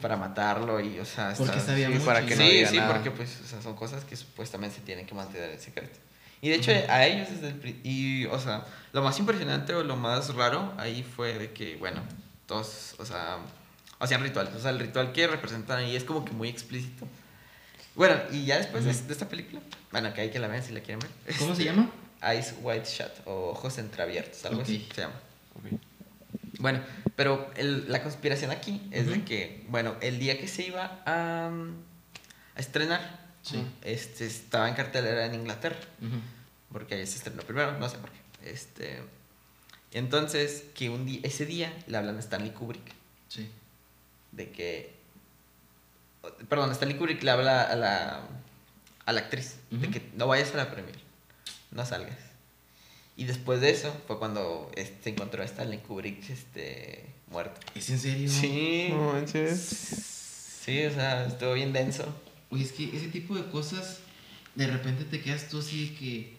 [0.02, 2.70] Para matarlo y, o sea, Porque está- sabía sí, mucho para que sí, no diga
[2.70, 2.94] sí, nada.
[2.94, 5.98] porque pues, o sea, son cosas que supuestamente se tienen que mantener en secreto.
[6.42, 9.96] Y de hecho, a ellos desde el y, o sea, lo más impresionante o lo
[9.96, 12.02] más raro ahí fue de que, bueno,
[12.46, 13.38] todos, o sea,
[14.00, 14.54] hacían rituales.
[14.54, 17.08] O sea, el ritual que representan ahí es como que muy explícito.
[17.96, 19.62] Bueno, y ya después de, de esta película,
[19.92, 21.36] bueno, que hay que la vean si la quieren ver.
[21.40, 21.90] ¿Cómo se este, llama?
[22.22, 24.94] Eyes Wide Shut o Ojos Entreabiertos, algo así Ok.
[24.96, 25.16] se llama.
[25.56, 25.80] Ok.
[26.60, 26.82] Bueno,
[27.16, 31.48] pero el- la conspiración aquí es de que, bueno, el día que se iba a,
[32.56, 33.64] a estrenar, Sí.
[33.84, 35.78] este, estaba en cartelera en Inglaterra,
[36.72, 38.50] porque ahí se estrenó primero, no sé por qué.
[38.50, 39.02] Este,
[39.92, 42.92] entonces, que un día, ese día le hablan a Stanley Kubrick
[43.30, 43.50] Sí.
[44.32, 44.96] de que,
[46.50, 48.28] perdón, Stanley Kubrick le habla a la,
[49.06, 50.96] a la actriz de que no vayas a la premier,
[51.72, 52.18] no salgas.
[53.18, 57.62] Y después de eso fue cuando este, se encontró a Stanley Kubrick este, muerto.
[57.74, 58.30] ¿Es en serio?
[58.30, 58.88] Sí.
[58.90, 59.60] No manches.
[60.66, 62.06] Sí, o sea, estuvo bien denso.
[62.50, 64.00] Oye, es que ese tipo de cosas,
[64.56, 66.36] de repente te quedas tú así que,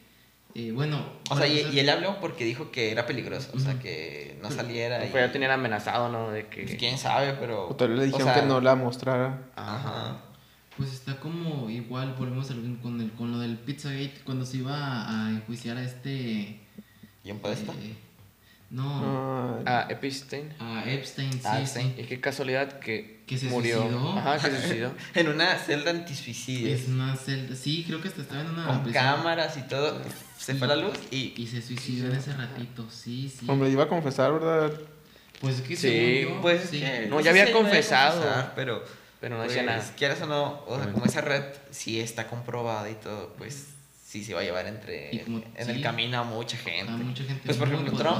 [0.55, 1.05] eh, bueno...
[1.31, 4.51] O sea, y, y él habló porque dijo que era peligroso, o sea, que no
[4.51, 5.05] saliera.
[5.05, 6.31] y, Pues ya tenían amenazado, ¿no?
[6.31, 6.63] De que.
[6.63, 7.69] pues, quién sabe, pero.
[7.69, 9.49] O tal vez le o dijeron sea, que no la mostrara.
[9.55, 10.19] Ajá.
[10.77, 12.49] Pues está como igual, volvemos
[12.83, 16.61] con, el, con lo del Pizzagate, cuando se iba a enjuiciar a este...
[17.27, 17.73] ¿Y un podesta?
[17.73, 17.95] eh,
[18.71, 20.53] no, Ah, Ah, Epstein.
[20.61, 21.95] a Epstein, sí, Ah, sí.
[21.99, 23.81] Y qué casualidad que, Que se murió.
[23.83, 24.19] suicidó.
[24.19, 24.93] Ajá, que se suicidó.
[25.15, 26.75] En una celda antisuicidio.
[26.75, 29.05] Es una celda, sí, creo que hasta estaba en una Con prisión.
[29.05, 30.01] cámaras y todo.
[30.39, 31.33] Se fue la luz y.
[31.37, 33.47] Y se suicidó en ese ratito, sí, sí.
[33.49, 34.73] Hombre, iba a confesar, ¿verdad?
[35.41, 36.81] Pues es que Sí, yo, Pues sí.
[36.81, 38.21] que- No, ya había confesado.
[38.23, 38.83] confesar, pero.
[39.21, 39.85] Pero no pues, decía nada.
[39.97, 43.69] Quieras o no, o sea, como esa red sí está comprobada y todo, pues
[44.07, 45.15] sí se va a llevar entre.
[45.15, 45.71] Y como- en sí.
[45.73, 46.93] el camino a mucha gente.
[46.93, 48.19] A mucha gente Pues por ejemplo, Trump.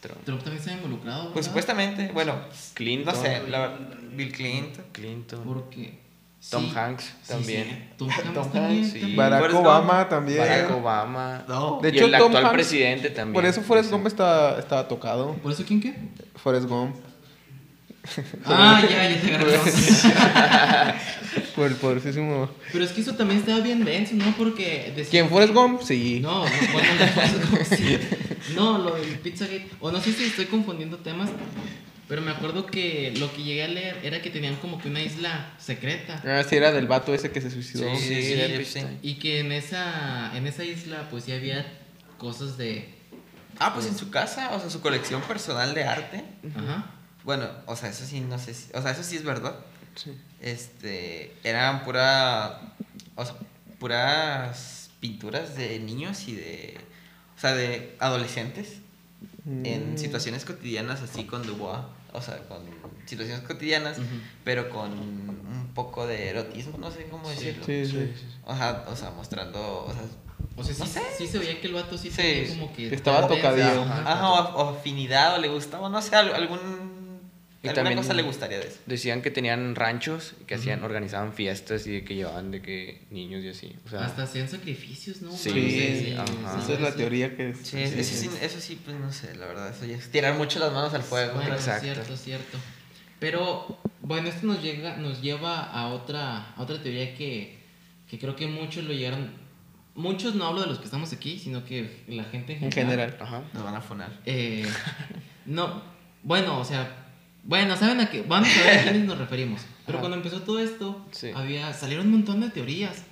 [0.00, 0.22] Trump.
[0.24, 1.48] Trump también está involucrado, Pues ¿verdad?
[1.48, 2.34] supuestamente, bueno.
[2.74, 3.14] Clinton.
[3.14, 3.76] No sé, la-
[4.12, 4.84] Bill Clinton.
[4.92, 5.40] Clinton.
[5.44, 6.04] Porque...
[6.50, 7.64] Tom sí, Hanks también.
[7.64, 7.94] sí.
[7.96, 8.64] Tom Hanks Tom también.
[8.82, 8.98] Hanks, sí.
[9.00, 9.16] también.
[9.16, 10.08] Barack Obama Gump.
[10.10, 10.38] también.
[10.40, 11.44] Barack Obama.
[11.48, 11.78] No.
[11.80, 13.32] De y hecho, el Tom actual Hanks- presidente también.
[13.32, 13.90] Por eso Forrest.
[13.90, 15.32] Gump está, estaba tocado.
[15.36, 15.94] ¿Por eso quién qué?
[16.36, 16.96] Forrest Gump.
[18.44, 20.94] Ah, ya, ya te agarré.
[21.54, 22.50] Por el poderosísimo.
[22.72, 24.34] Pero es que eso también estaba bien denso, ¿no?
[24.36, 24.92] Porque...
[24.94, 25.30] decían ¿Quién?
[25.30, 25.82] ¿Forrest Gump?
[25.82, 26.20] Sí.
[26.20, 27.98] No, no, bueno, no, Forrest Gump, sí.
[28.54, 29.68] No, lo del Pizzagate.
[29.80, 31.30] O no sé si estoy confundiendo temas,
[32.08, 35.02] pero me acuerdo que lo que llegué a leer era que tenían como que una
[35.02, 36.22] isla secreta.
[36.26, 37.88] Ah, sí, era del vato ese que se suicidó.
[37.96, 38.40] Sí, Sí, sí, sí.
[38.40, 38.98] Epstein.
[39.02, 41.66] Y que en esa, en esa isla, pues sí había
[42.18, 42.92] cosas de.
[43.58, 46.24] Ah, pues en su casa, o sea, su colección personal de arte.
[46.54, 46.90] Ajá.
[47.24, 48.70] Bueno, o sea, eso sí, no sé si.
[48.74, 49.56] O sea, eso sí es verdad.
[49.96, 50.12] Sí.
[50.40, 51.34] Este.
[51.42, 52.60] Eran pura.
[53.16, 53.34] O sea,
[53.78, 56.78] puras pinturas de niños y de.
[57.36, 58.78] O sea, de adolescentes.
[59.46, 59.98] En Mm.
[59.98, 61.80] situaciones cotidianas, así con Dubois.
[62.12, 62.58] O sea, con
[63.06, 63.96] situaciones cotidianas,
[64.44, 67.64] pero con un poco de erotismo, no sé cómo decirlo.
[67.64, 68.12] Sí, sí.
[68.44, 69.84] O sea, o sea, mostrando.
[69.86, 70.02] O sea,
[70.56, 71.00] O sea, sí, No sé.
[71.18, 72.58] sí se veía que el vato sí, Sí, tenía sí.
[72.58, 72.94] como que.
[72.94, 73.82] Estaba tocadillo.
[73.82, 74.12] ajá.
[74.12, 76.93] Ajá, o, afinidad, o le gustaba, no sé, al- algún.
[77.64, 78.78] Y alguna también- cosa le gustaría de eso.
[78.86, 83.42] Decían que tenían ranchos y que hacían, organizaban fiestas y que llevaban de que niños
[83.42, 83.74] y así.
[83.86, 85.32] O sea, Hasta hacían sacrificios, ¿no?
[85.32, 86.58] Sí, Sí, ajá.
[86.62, 87.58] esa es la teoría que es.
[87.58, 90.58] Sí, eso, sí, eso sí, pues no sé, la verdad, eso ya es tirar mucho
[90.58, 91.34] las manos al fuego.
[91.34, 91.84] Bueno, Exacto.
[91.84, 92.58] cierto, cierto.
[93.20, 97.58] Pero, bueno, esto nos, llega, nos lleva a otra, a otra teoría que,
[98.08, 99.30] que creo que muchos lo llegaron.
[99.94, 103.12] Muchos no hablo de los que estamos aquí, sino que la gente en En general.
[103.12, 103.16] general.
[103.20, 103.42] Ajá.
[103.54, 104.10] Nos van a funar.
[104.26, 104.66] Eh,
[105.46, 105.82] no,
[106.22, 107.03] bueno, o sea,
[107.44, 109.60] bueno, saben a qué, van a saber a quiénes nos referimos.
[109.86, 110.00] Pero Ajá.
[110.00, 111.30] cuando empezó todo esto, Sí.
[111.34, 113.02] había, salieron un montón de teorías.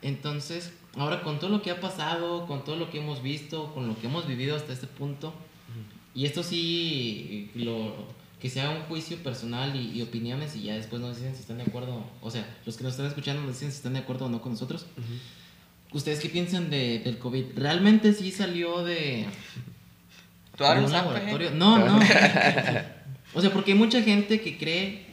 [0.00, 3.88] Entonces, ahora con todo lo que ha pasado, con todo lo que hemos visto, con
[3.88, 5.34] lo que hemos vivido hasta este punto,
[6.14, 7.94] y esto sí, lo,
[8.40, 11.58] que sea un juicio personal y, y opiniones y ya después nos dicen si están
[11.58, 14.26] de acuerdo, o sea, los que nos están escuchando nos dicen si están de acuerdo
[14.26, 14.86] o no con nosotros.
[15.92, 17.56] ¿Ustedes qué piensan de, del COVID?
[17.56, 19.26] ¿Realmente sí salió de,
[20.56, 21.50] ¿Tú de un laboratorio?
[21.52, 22.00] No, no.
[23.34, 25.06] O sea, porque hay mucha gente que cree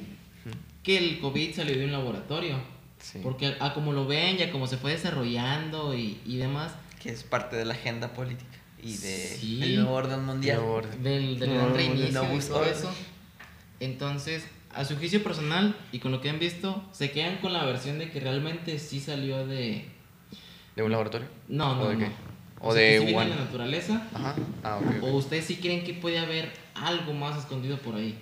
[0.84, 2.58] que el COVID salió de un laboratorio.
[3.00, 3.20] Sí.
[3.22, 7.10] Porque a como lo ven y a como se fue desarrollando y, y demás, Que
[7.10, 8.50] es parte de la agenda política
[8.82, 9.60] y de Sí.
[9.64, 10.58] el nuevo orden mundial.
[10.58, 11.04] Nuevo orden.
[11.04, 12.92] del, del no, reinicio no y todo eso.
[13.80, 17.64] Entonces, a su juicio personal y con lo que han visto, se quedan con la
[17.66, 19.86] versión de que realmente sí salió de...
[20.76, 21.28] ¿De un laboratorio?
[21.48, 22.00] No, no, ¿O de no.
[22.00, 22.12] qué?
[22.62, 24.08] O, ¿O sea, de que sí viene de la naturaleza.
[24.14, 24.36] Ajá.
[24.64, 25.04] Ah, ok.
[25.04, 28.20] ¿O ustedes sí creen que puede haber algo más escondido por ahí?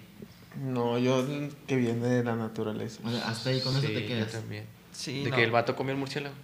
[0.62, 1.26] No, yo
[1.68, 3.00] que viene de la naturaleza.
[3.04, 4.32] O sea, hasta ahí con eso te yo quedas.
[4.32, 4.66] también.
[4.92, 5.36] Sí, de no.
[5.36, 6.36] que el vato comió el murciélago.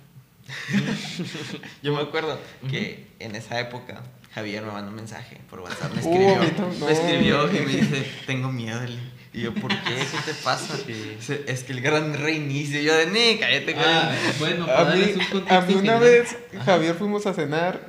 [1.83, 2.39] Yo me acuerdo
[2.69, 4.01] que en esa época
[4.33, 5.93] Javier me mandó un mensaje por WhatsApp.
[5.93, 8.81] Me Uh, escribió, me escribió y me dice, tengo miedo.
[8.81, 8.99] Eli".
[9.31, 9.95] Y yo, ¿por qué?
[9.95, 10.75] ¿Qué te pasa?
[10.75, 11.17] Sí.
[11.45, 12.81] Es que el gran reinicio.
[12.81, 15.13] Yo de, ni, cállate, Ah, bueno, para A mí,
[15.49, 16.35] a mí una vez,
[16.65, 17.85] Javier, fuimos a cenar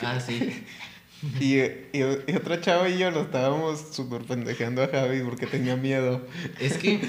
[0.00, 0.64] Ah, sí.
[1.40, 5.76] Y, y, y otra chava y yo lo estábamos súper pendejeando a Javi porque tenía
[5.76, 6.26] miedo.
[6.60, 7.00] Es que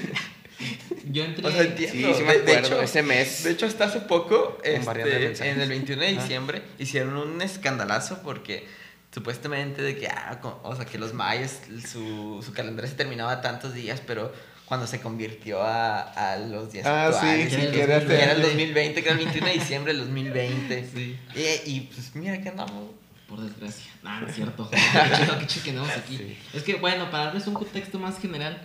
[1.10, 1.46] yo entré.
[1.46, 1.92] O sea, entiendo.
[2.08, 3.44] Sí, sí me De- de acuerdo, hecho- ese mes.
[3.44, 8.66] De hecho, hasta hace poco, este, en el 21 de diciembre, hicieron un escandalazo porque
[9.12, 11.60] supuestamente de que, ah, co- o sea, que los mayas,
[11.90, 14.32] su, su calendario se terminaba tantos días, pero
[14.64, 18.32] cuando se convirtió a, a los días Ah, actuales, sí, que que, era que era
[18.32, 18.48] el 2020.
[18.48, 20.88] 2020, que era el 21 de diciembre del 2020.
[20.94, 21.18] Sí.
[21.36, 22.90] Y, y, pues mira que andamos.
[23.34, 23.90] Por desgracia.
[24.02, 24.70] No, no es cierto.
[24.70, 24.76] Qué
[25.16, 26.16] chido, qué chido que andamos aquí.
[26.18, 26.36] Sí.
[26.52, 28.60] Es que, bueno, para darles un contexto más general,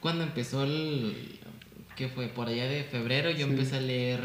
[0.00, 1.40] cuando empezó el.
[1.96, 2.28] ¿Qué fue?
[2.28, 3.52] Por allá de febrero, yo Sí.
[3.52, 4.20] empecé a leer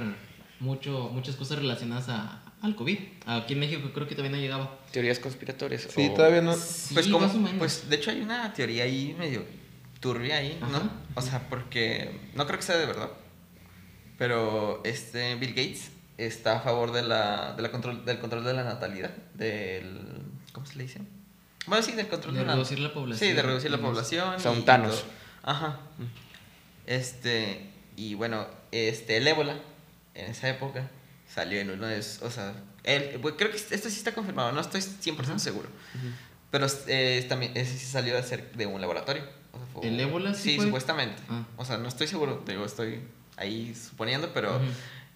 [0.60, 2.98] mucho, muchas cosas relacionadas a, al COVID.
[3.26, 4.78] Aquí en México creo que todavía no llegaba.
[4.92, 5.88] Teorías conspiratorias.
[5.90, 6.54] Sí, o- todavía no.
[6.54, 7.58] Sí, Pues, como, más o menos.
[7.60, 9.46] pues de hecho hay una teoría ahí medio
[10.00, 10.68] turbia ahí, ¿no?
[10.68, 10.92] Ajá.
[11.16, 13.10] O sea, porque no creo que sea de verdad.
[14.18, 18.54] Pero este Bill Gates está a favor de la, de la control, del control de
[18.54, 20.00] la natalidad, del
[20.52, 21.02] ¿cómo se le dice?
[21.68, 23.30] Bueno, sí, del control De la- reducir la población.
[23.30, 24.36] Sí, de reducir la población.
[24.58, 25.06] Y Thanos.
[25.44, 25.80] Ajá.
[26.86, 29.56] Este, y bueno, este el ébola
[30.14, 30.90] en esa época
[31.34, 32.54] salió en uno de esos, o sea,
[32.84, 35.40] él, creo que esto sí está confirmado, no estoy 100% Ajá.
[35.40, 35.68] seguro.
[36.52, 39.24] Pero eh, es también, ese sí salió de ser de un laboratorio.
[39.52, 40.66] O sea, fue- ¿El ébola sí Sí, fue?
[40.66, 41.22] supuestamente.
[41.30, 41.44] Ah.
[41.58, 43.02] O sea, no estoy seguro, digo, estoy
[43.36, 44.60] ahí suponiendo, pero.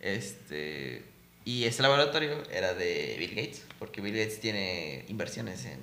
[0.02, 1.12] Este
[1.43, 5.80] y ese laboratorio era de Bill Gates, porque Bill Gates tiene inversiones en,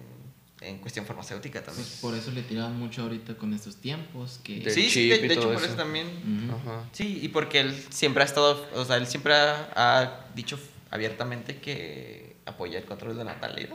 [0.61, 1.85] en cuestión farmacéutica también.
[1.85, 4.41] Pues por eso le tiraban mucho ahorita con estos tiempos.
[4.45, 4.61] Que...
[4.61, 5.67] Del sí, sí, de, hecho por eso.
[5.67, 6.07] eso también.
[6.51, 6.89] Ajá.
[6.93, 10.61] Sí, y porque él siempre ha estado, o sea, él siempre ha, ha dicho
[10.91, 13.75] abiertamente que apoya el control de la natalidad.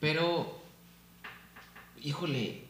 [0.00, 0.60] Pero,
[2.02, 2.62] híjole,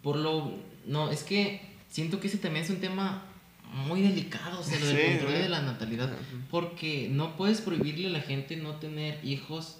[0.00, 0.52] por lo...
[0.86, 3.33] No, es que siento que ese también es un tema
[3.74, 6.10] muy delicado, o sea, lo del Sí, control de la natalidad.
[6.50, 9.78] Porque no puedes prohibirle a la gente no tener hijos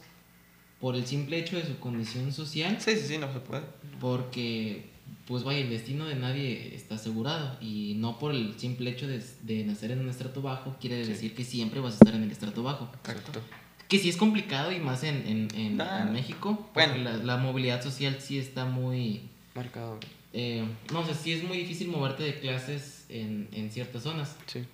[0.80, 2.76] por el simple hecho de su condición social.
[2.80, 3.62] Sí, sí, sí, no se puede.
[4.00, 4.84] Porque,
[5.26, 7.56] pues vaya, el destino de nadie está asegurado.
[7.60, 11.10] Y no por el simple hecho de, de nacer en un estrato bajo quiere Sí.
[11.12, 12.90] decir que siempre vas a estar en el estrato bajo.
[12.96, 13.40] Exacto.
[13.88, 16.68] Que sí es complicado y más en, en, en- en México.
[16.74, 16.96] bueno.
[16.96, 19.22] La, la movilidad social sí está muy...
[19.54, 20.00] Marcado.
[20.32, 24.36] eh, no, o sea, sí es muy difícil moverte de clases en, en ciertas zonas.
[24.46, 24.64] Sí.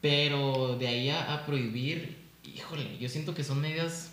[0.00, 4.10] Pero de ahí a, a prohibir, híjole, yo siento que son medidas...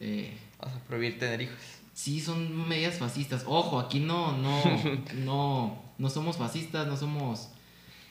[0.00, 1.56] eh, O sea, prohibir tener hijos.
[1.94, 3.42] Sí, son medidas fascistas.
[3.46, 4.62] Ojo, aquí no, no,
[5.16, 7.48] no, no somos fascistas, no somos.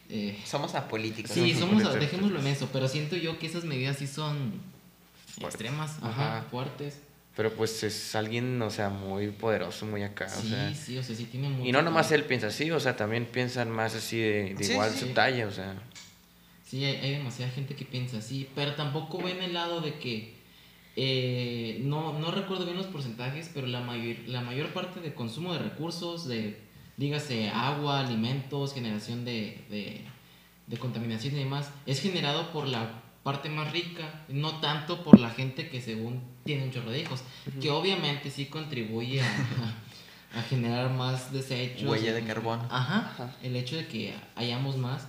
[0.10, 1.32] eh, Somos apolíticos.
[1.32, 4.52] sí, somos dejémoslo en eso, pero siento yo que esas medidas sí son
[5.40, 6.48] extremas, ajá, Ajá.
[6.50, 7.00] fuertes.
[7.38, 10.28] Pero pues es alguien, o sea, muy poderoso, muy acá.
[10.28, 10.74] Sí, o sea.
[10.74, 11.70] sí, o sea, sí tiene mucho.
[11.70, 14.72] Y no nomás él piensa así, o sea, también piensan más así de, de Sí,
[14.74, 15.00] igual sí.
[15.02, 15.76] su talla, o sea.
[16.66, 20.34] Sí, hay, hay demasiada gente que piensa así, pero tampoco ven el lado de que.
[20.96, 25.54] eh, no, no recuerdo bien los porcentajes, pero la mayor, la mayor parte de consumo
[25.54, 26.58] de recursos, de,
[26.98, 30.02] dígase, agua, alimentos, generación de, de,
[30.66, 35.30] de contaminación y demás, es generado por la parte más rica, no tanto por la
[35.30, 37.22] gente que según tiene un chorro de hijos,
[37.62, 41.88] que obviamente sí contribuye a, a generar más desechos.
[41.88, 42.64] Huella de carbono.
[42.72, 43.36] Ajá, Ajá.
[43.44, 45.04] el hecho de que hayamos más,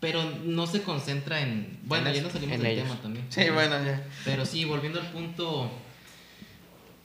[0.00, 1.78] pero no se concentra en...
[1.84, 2.84] Bueno, En ya nos salimos del ellos.
[2.88, 3.26] tema también.
[3.28, 4.02] Sí, bueno, ya.
[4.24, 5.70] Pero sí, volviendo al punto...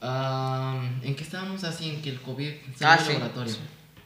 [0.00, 1.90] am, ¿En qué estábamos así?
[1.90, 3.12] En que el COVID salió Ah, del sí.
[3.12, 3.54] laboratorio.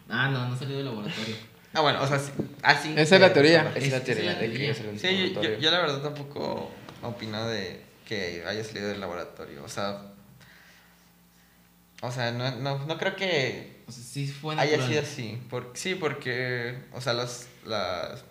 [0.08, 1.36] Ah, no, no salió del laboratorio.
[1.72, 2.30] Ah, bueno, o sea, sí,
[2.62, 2.94] así.
[2.96, 3.72] Esa es la teoría.
[3.74, 6.70] Esa es la teoría de que Sí, yo, yo la verdad tampoco
[7.02, 9.62] opino de que haya salido del laboratorio.
[9.64, 10.00] O sea,
[12.02, 15.38] o sea, no, no, no creo que O sea, sí fue haya sido así.
[15.50, 18.22] Por, sí, porque, o sea, las, las,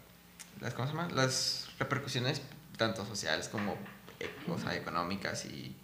[0.62, 1.10] las, ¿cómo se llama?
[1.14, 2.42] Las repercusiones
[2.78, 3.76] tanto sociales como
[4.48, 5.76] o sea, económicas y,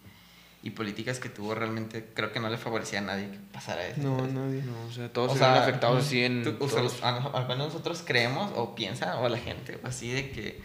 [0.64, 4.02] y políticas que tuvo realmente, creo que no le favorecía a nadie que pasara eso.
[4.02, 4.34] No, ¿sabes?
[4.34, 4.62] nadie.
[4.62, 6.44] No, o sea, todos O se sea, ven afectados así en.
[6.44, 9.80] Tú- o sea, los- a, no- al menos nosotros creemos o piensa o la gente
[9.84, 10.62] así de que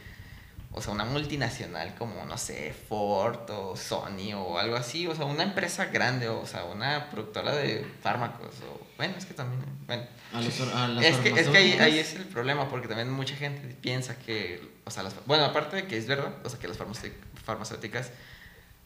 [0.79, 5.25] o sea una multinacional como no sé Ford o Sony o algo así o sea
[5.25, 10.05] una empresa grande o sea una productora de fármacos o bueno es que también bueno.
[10.35, 13.11] A los, a las es que, es que ahí, ahí es el problema porque también
[13.11, 16.59] mucha gente piensa que o sea las, bueno aparte de que es verdad o sea
[16.59, 17.13] que las farmacé-
[17.43, 18.11] farmacéuticas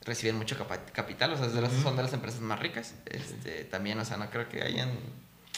[0.05, 0.57] reciben mucho
[0.95, 4.17] capital o sea de las- son de las empresas más ricas este también o sea
[4.17, 4.91] no creo que hayan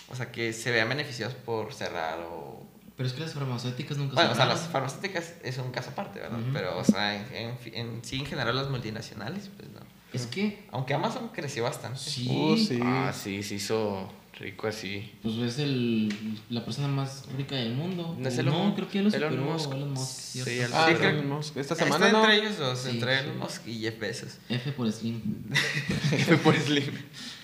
[0.08, 2.66] o sea que se vean beneficiados por cerrar o
[2.96, 6.20] Pero es que las farmacéuticas nunca bueno o sea las farmacéuticas es un caso aparte
[6.20, 9.80] verdad pero o sea en, en, sí en general las multinacionales pues no
[10.12, 10.66] Es que...
[10.72, 12.28] aunque Amazon creció bastante Sí.
[12.30, 12.78] Uh, sí.
[12.82, 15.12] Ah, sí, se hizo Rico así.
[15.22, 18.16] Pues es el, la persona más rica del mundo.
[18.18, 19.72] ¿No es Elon creo que ya lo Elon superó Musk.
[19.74, 20.76] Elon Musk, Sí, cierto.
[20.76, 21.56] Ah, Sí, Elon Musk.
[21.58, 22.18] Esta Está semana no.
[22.22, 23.24] entre ellos dos, Sí, entre sí.
[23.24, 24.38] Elon Musk y Jeff Bezos.
[24.48, 25.20] F por Slim.
[26.26, 26.92] Fue por Slim.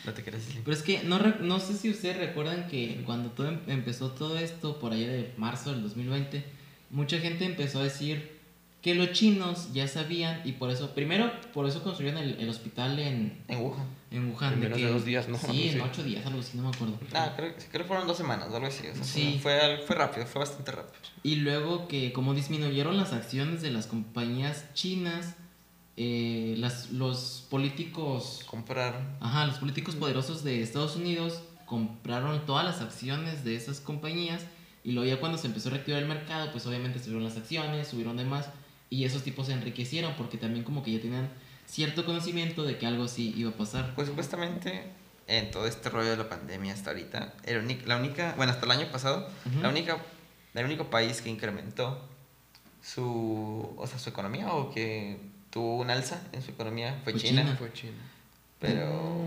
[0.04, 0.42] No te creas.
[0.64, 4.38] Pero es que no, no sé si ustedes recuerdan que cuando todo em- empezó todo
[4.38, 6.44] esto, por allá de marzo del 2020,
[6.90, 8.38] mucha gente empezó a decir
[8.80, 12.98] que los chinos ya sabían y por eso, primero, por eso construyeron el, el hospital
[13.00, 13.84] en, En Wuhan.
[14.12, 14.54] en Wuhan.
[14.54, 15.36] En de menos que- de dos días, ¿no?
[15.36, 16.98] Sí, en ocho días, algo así, no me acuerdo.
[17.12, 18.86] Ah, creo, creo que fueron dos semanas, algo así.
[18.86, 19.40] o sea, Sí.
[19.42, 20.96] Fue, fue rápido, fue bastante rápido.
[21.24, 25.34] Y luego que como disminuyeron las acciones de las compañías chinas,
[26.00, 29.02] eh, las, los políticos Compraron.
[29.20, 34.42] Ajá, los políticos poderosos de Estados Unidos compraron todas las acciones de esas compañías
[34.84, 37.88] y luego ya cuando se empezó a reactivar el mercado, pues obviamente subieron las acciones,
[37.88, 38.48] subieron demás
[38.90, 41.28] y esos tipos se enriquecieron porque también como que ya tenían
[41.66, 43.94] cierto conocimiento de que algo así iba a pasar.
[43.96, 44.84] Pues supuestamente
[45.26, 48.64] en todo este rollo de la pandemia hasta ahorita, el únic- la única, bueno, hasta
[48.64, 49.28] el año pasado,
[49.60, 49.98] la única,
[50.54, 52.00] el único país que incrementó
[52.82, 55.20] su, o sea, su economía o que
[55.50, 57.42] tuvo un alza en su economía fue Fue China.
[57.72, 57.92] China.
[58.60, 58.68] Fue.
[58.68, 59.26] Pero,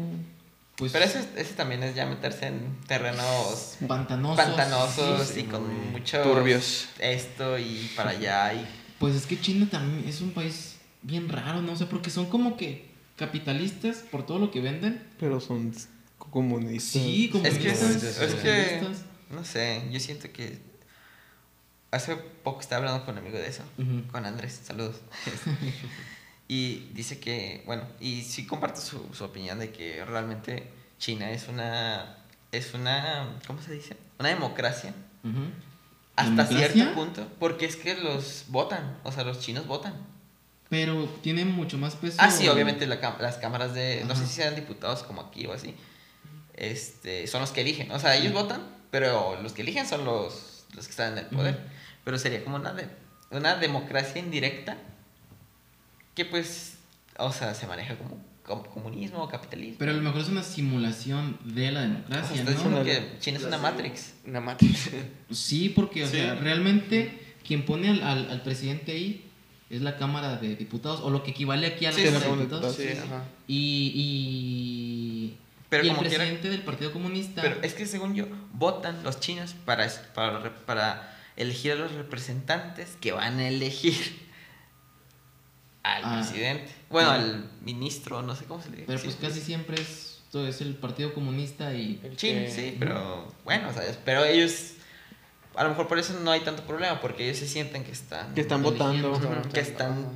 [0.76, 4.46] Pues pero ese, ese también es ya meterse en terrenos pantanosos.
[4.46, 5.42] pantanosos sí.
[5.42, 6.88] y con muy mucho turbios.
[7.00, 8.66] esto y para allá y
[9.00, 12.58] Pues es que China también es un país bien raro, no sé, porque son como
[12.58, 15.02] que capitalistas por todo lo que venden.
[15.20, 15.74] Pero son
[16.18, 17.02] comunistas.
[17.02, 19.06] Sí, es que es, comunistas, es que socialistas.
[19.30, 20.60] no sé, yo siento que
[21.92, 23.64] hace poco estaba hablando con un amigo de eso.
[24.12, 24.98] Con Andrés, saludos.
[26.48, 31.48] y dice que, bueno, y sí comparto su, su opinión de que realmente China es
[31.48, 32.18] una,
[32.52, 33.98] es una, ¿cómo se dice?
[34.20, 34.94] Una democracia
[36.16, 36.74] hasta ¿Democracia?
[36.74, 39.94] cierto punto, porque es que los votan, o sea, los chinos votan.
[40.70, 42.18] Pero tiene mucho más peso.
[42.20, 45.54] Ah, sí, obviamente la las cámaras de, no sé si sean diputados como aquí o
[45.54, 45.76] así,
[46.54, 50.66] este, son los que eligen, o sea, ellos votan, pero los que eligen son los,
[50.74, 51.81] los que están en el poder.
[52.04, 52.88] Pero sería como una, de,
[53.32, 54.78] una democracia indirecta
[56.16, 56.78] que pues,
[57.18, 59.76] o sea, se maneja como, como comunismo o capitalismo.
[59.80, 62.52] Pero a lo mejor es una simulación de la o sea, democracia, ¿no?
[62.52, 64.14] diciendo que China es una Matrix.
[64.26, 64.90] Una matriz.
[65.32, 66.14] Sí, porque, o Sí.
[66.18, 69.26] sea, realmente quien pone al, al, al presidente ahí
[69.70, 72.32] es la Cámara de Diputados, o lo que equivale aquí a la Sí, Cámara de
[72.36, 72.76] Diputados.
[72.76, 73.00] Sí, sí, sí.
[73.06, 73.24] ajá.
[73.48, 75.38] Y, y,
[75.70, 77.42] Pero y el como quiera- presidente del Partido Comunista.
[77.42, 82.98] Pero es que según yo, votan los chinos para, para, para elegir a los representantes
[83.02, 83.96] que van a elegir
[85.84, 86.14] al Ah.
[86.22, 86.72] presidente.
[86.90, 88.88] Bueno, al ministro, no sé cómo se le dice.
[88.88, 92.00] pero pues casi siempre es, todo es el Partido Comunista y...
[92.04, 93.98] El Sí, que- sí, pero bueno, ¿sabes?
[94.06, 94.74] Pero ellos,
[95.56, 98.34] a lo mejor por eso no hay tanto problema, porque ellos se sienten que están,
[98.34, 99.20] Que están votando.
[99.54, 100.10] Que están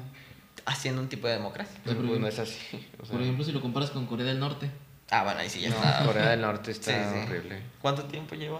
[0.65, 1.80] haciendo un tipo de democracia.
[1.84, 2.59] Pero pues no es así.
[3.01, 4.69] o sea, Por ejemplo, si lo comparas con Corea del Norte,
[5.11, 6.03] Ah, bueno, ahí sí ya no, está.
[6.03, 7.19] Corea del Norte está Sí, sí.
[7.28, 7.61] horrible.
[7.82, 8.59] ¿Cuánto tiempo lleva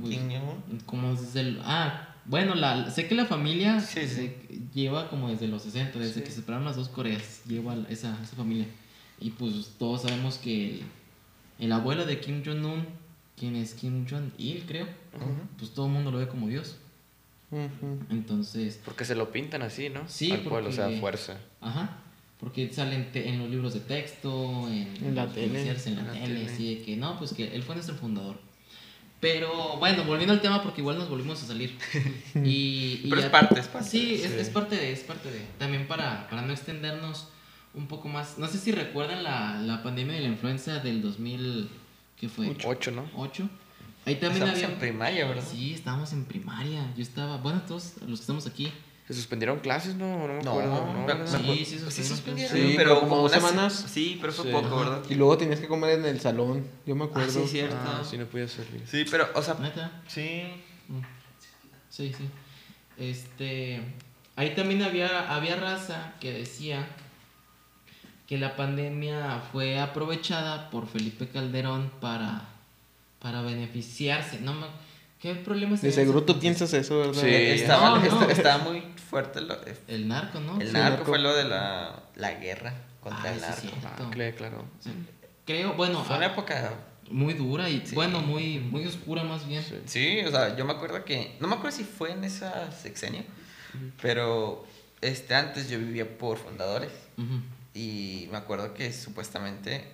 [0.00, 0.80] pues, Kim Jong-un?
[0.86, 1.60] como desde el...
[1.64, 4.08] Ah, bueno, la, sé que la familia Sí, sí.
[4.08, 4.38] se-
[4.74, 6.20] lleva como desde los 60, desde Sí.
[6.22, 8.66] que se separaron las dos Coreas, lleva esa, esa familia.
[9.20, 10.82] Y pues todos sabemos que el,
[11.58, 12.86] el abuelo de Kim Jong-un,
[13.36, 14.86] quien es Kim Jong-il, creo,
[15.58, 16.76] pues todo el mundo lo ve como Dios.
[18.10, 20.02] Entonces, Porque se lo pintan así, ¿no?
[20.08, 21.38] Sí, Al pueblo, o sea, porque- fuerza.
[21.60, 21.98] ajá,
[22.40, 25.48] porque salen te- en los libros de texto, en, En la tele.
[25.48, 26.52] noticiarios, en la, En la tele, tele.
[26.52, 28.38] así de que no, pues que él fue nuestro fundador.
[29.24, 31.76] Pero bueno, volviendo al tema porque igual nos volvimos a salir.
[32.34, 33.88] Y, y Pero ya- es parte, es parte.
[33.88, 34.36] Sí, es, Sí.
[34.38, 35.40] es parte de, es parte de.
[35.58, 37.28] También para, para no extendernos
[37.72, 38.38] un poco más.
[38.38, 41.68] No sé si recuerdan la, la pandemia de la influenza del 2000,
[42.20, 42.54] ¿qué fue?
[42.64, 43.08] Ocho, ¿no?
[43.16, 43.48] 8.
[44.06, 44.74] Ahí también Estamos había...
[44.74, 45.44] en primaria, ¿verdad?
[45.50, 46.92] Sí, estábamos en primaria.
[46.94, 48.70] Yo estaba, bueno, todos los que estamos aquí.
[49.06, 49.94] ¿Se suspendieron clases?
[49.96, 50.92] No, no me No, acuerdo.
[50.94, 51.40] me- ¿verdad?
[51.42, 53.84] Sí, sí, sí suspendieron Sí, pero como como dos semanas.
[53.92, 54.50] Sí, pero fue Sí.
[54.50, 54.76] poco.
[54.78, 55.02] ¿verdad?
[55.10, 56.66] Y luego tenías que comer en el salón.
[56.86, 57.28] Yo me acuerdo.
[57.28, 57.76] Ah, sí, cierto.
[57.78, 58.82] Ah, sí, no podía salir.
[58.90, 60.02] Sí, pero, o sea, ¿Neta?
[60.08, 60.44] sí.
[60.88, 61.00] Mm.
[61.90, 62.28] Sí, sí.
[62.96, 63.80] Este.
[64.36, 66.84] Ahí también había, había raza que decía
[68.26, 72.48] que la pandemia fue aprovechada por Felipe Calderón para,
[73.20, 74.40] para beneficiarse.
[74.40, 74.66] No me,
[75.24, 77.14] ¿Qué problema De sería seguro tú piensas eso, ¿verdad?
[77.22, 77.28] Sí.
[77.30, 78.04] Estaba, No, no.
[78.04, 79.56] esta- estaba muy fuerte lo-
[79.88, 80.60] El narco, ¿no?
[80.60, 81.04] el Sí, narco, narco.
[81.06, 83.60] fue lo de la, la guerra contra Ay, el narco.
[83.62, 83.70] sí.
[83.86, 84.64] Ah, claro, claro.
[85.46, 86.74] Creo, bueno, Fue una ah, época
[87.10, 87.94] muy dura y Sí.
[87.94, 89.62] bueno, muy, muy oscura más bien.
[89.62, 89.76] Sí.
[89.86, 91.36] Sí, o sea, yo me acuerdo que.
[91.40, 93.22] No me acuerdo si fue en esa sexenio,
[94.02, 94.66] pero
[95.00, 96.90] este, antes yo vivía por fundadores
[97.72, 99.84] y me acuerdo que supuestamente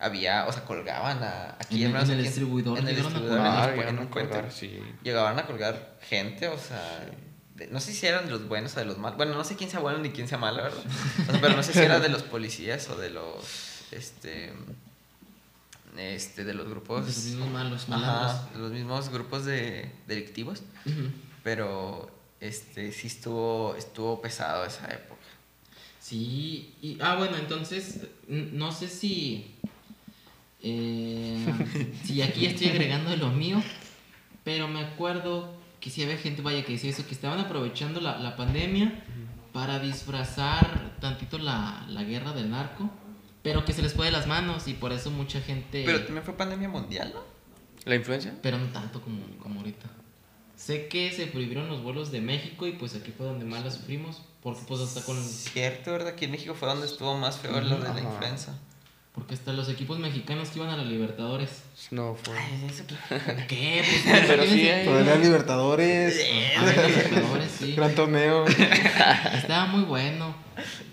[0.00, 2.96] había, o sea, colgaban a, aquí En el- menos en el distribuidor En el a
[2.98, 3.74] distribuidor, colgar.
[3.74, 4.80] en, Ah, en a colgar, sí.
[5.02, 7.06] Llegaban a colgar gente, o sea.
[7.54, 9.16] de- no sé si eran de los buenos o de los malos.
[9.18, 10.78] Bueno, no sé quién sea bueno ni quién sea malo, ¿verdad?
[11.28, 13.82] O sea, pero no sé si era de los policías o de los.
[13.92, 14.52] Este.
[15.96, 17.04] este, de los grupos.
[17.06, 17.86] Los mismos malos.
[17.90, 20.62] Ajá, los mismos grupos de delictivos.
[21.42, 25.20] Pero este sí estuvo, estuvo pesado esa época.
[26.00, 29.49] Sí, y, ah, bueno, entonces, no sé si,
[30.62, 31.46] eh,
[32.04, 33.62] si aquí estoy agregando de lo mío,
[34.44, 38.18] pero me acuerdo que sí había gente, vaya, que decía eso, que estaban aprovechando la,
[38.18, 39.02] la pandemia
[39.52, 42.90] para disfrazar tantito la, la guerra del narco,
[43.42, 46.24] pero que se les fue de las manos y por eso mucha gente, Pero también
[46.24, 47.22] fue pandemia mundial, ¿no?
[47.86, 48.34] ¿La influencia?
[48.42, 49.88] pero no tanto como, como ahorita.
[50.54, 53.70] Sé que se prohibieron los vuelos de México y pues aquí fue donde más la
[53.70, 55.16] sufrimos, porque pues hasta con...
[55.16, 56.08] Cierto, ¿verdad?
[56.08, 58.58] Aquí en México fue donde estuvo más feo lo de la influenza.
[59.20, 61.62] Porque hasta los equipos mexicanos que iban a la Libertadores.
[61.90, 62.34] No fue.
[63.48, 63.82] ¿Qué?
[64.04, 64.72] Pues, Pero sí imagínense.
[64.72, 66.26] hay- Todavía Libertadores.
[66.58, 67.74] Libertadores, sí.
[67.76, 68.44] Gran torneo.
[69.34, 70.34] Estaba muy bueno.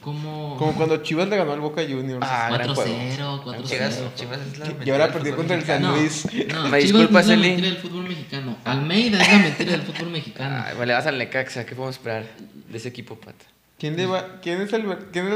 [0.02, 2.20] Como, Como cuando Chivas le ganó al Boca Juniors.
[2.26, 3.64] Ah, gran 4-0, 4-0.
[3.64, 6.26] Chivas, Chivas es la y ahora perdió contra el San No, Luis.
[6.26, 6.32] no,
[6.70, 7.48] Me Chivas disculpas, no es la Eli.
[7.50, 8.58] mentira del fútbol mexicano.
[8.64, 10.64] Almeida es la mentira del fútbol mexicano.
[10.66, 11.66] Ay, vale, vas al Necaxa.
[11.66, 12.24] ¿Qué podemos esperar
[12.70, 13.36] de ese equipo, Pat?
[13.78, 15.34] ¿Quién, le va- quién es, el, ver- quién es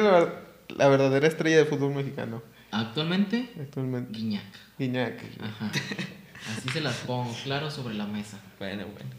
[0.77, 2.41] la verdadera estrella del fútbol mexicano
[2.71, 4.17] Actualmente, actualmente?
[4.17, 4.43] Guiñac.
[4.79, 5.21] Guiñac.
[5.41, 5.71] Ajá.
[6.57, 8.39] Así se las pongo, claro, sobre la mesa.
[8.59, 9.09] Bueno, bueno.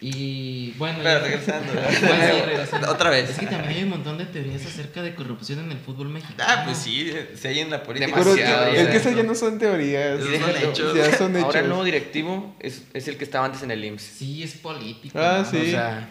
[0.00, 0.98] Y bueno.
[1.00, 1.72] Pero ya- regresando.
[1.72, 1.90] Bueno,
[2.34, 2.90] sí, regresando.
[2.90, 3.30] Otra vez.
[3.30, 6.42] Es que también hay un montón de teorías acerca de corrupción en el fútbol mexicano.
[6.44, 8.10] Ah, pues sí, si hay en la política.
[8.16, 10.18] Pero Demasiado, es que esas ya no son teorías.
[10.20, 10.96] Esos son hechos.
[10.96, 11.44] Ya son hechos.
[11.44, 14.02] Ahora el nuevo directivo es, es el que estaba antes en el IMSS.
[14.02, 15.16] Sí, es político.
[15.20, 15.50] Ah, ¿no?
[15.50, 15.58] sí.
[15.68, 16.08] O sea,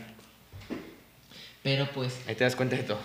[1.63, 2.99] Pero pues, ahí te das cuenta de todo.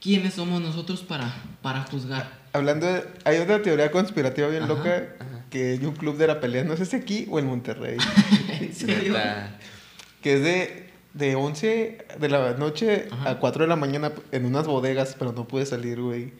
[0.00, 1.32] ¿quiénes somos nosotros para,
[1.62, 2.43] para juzgar?
[2.54, 5.04] Hablando de, hay otra teoría conspirativa bien Ajá, loca
[5.50, 7.98] que hay un club de la pelea, no sé si aquí o en Monterrey.
[8.86, 9.58] Neta.
[10.22, 13.30] que es de, de 11 de la noche Ajá.
[13.30, 16.32] a 4 de la mañana en unas bodegas, pero no puedes salir, güey.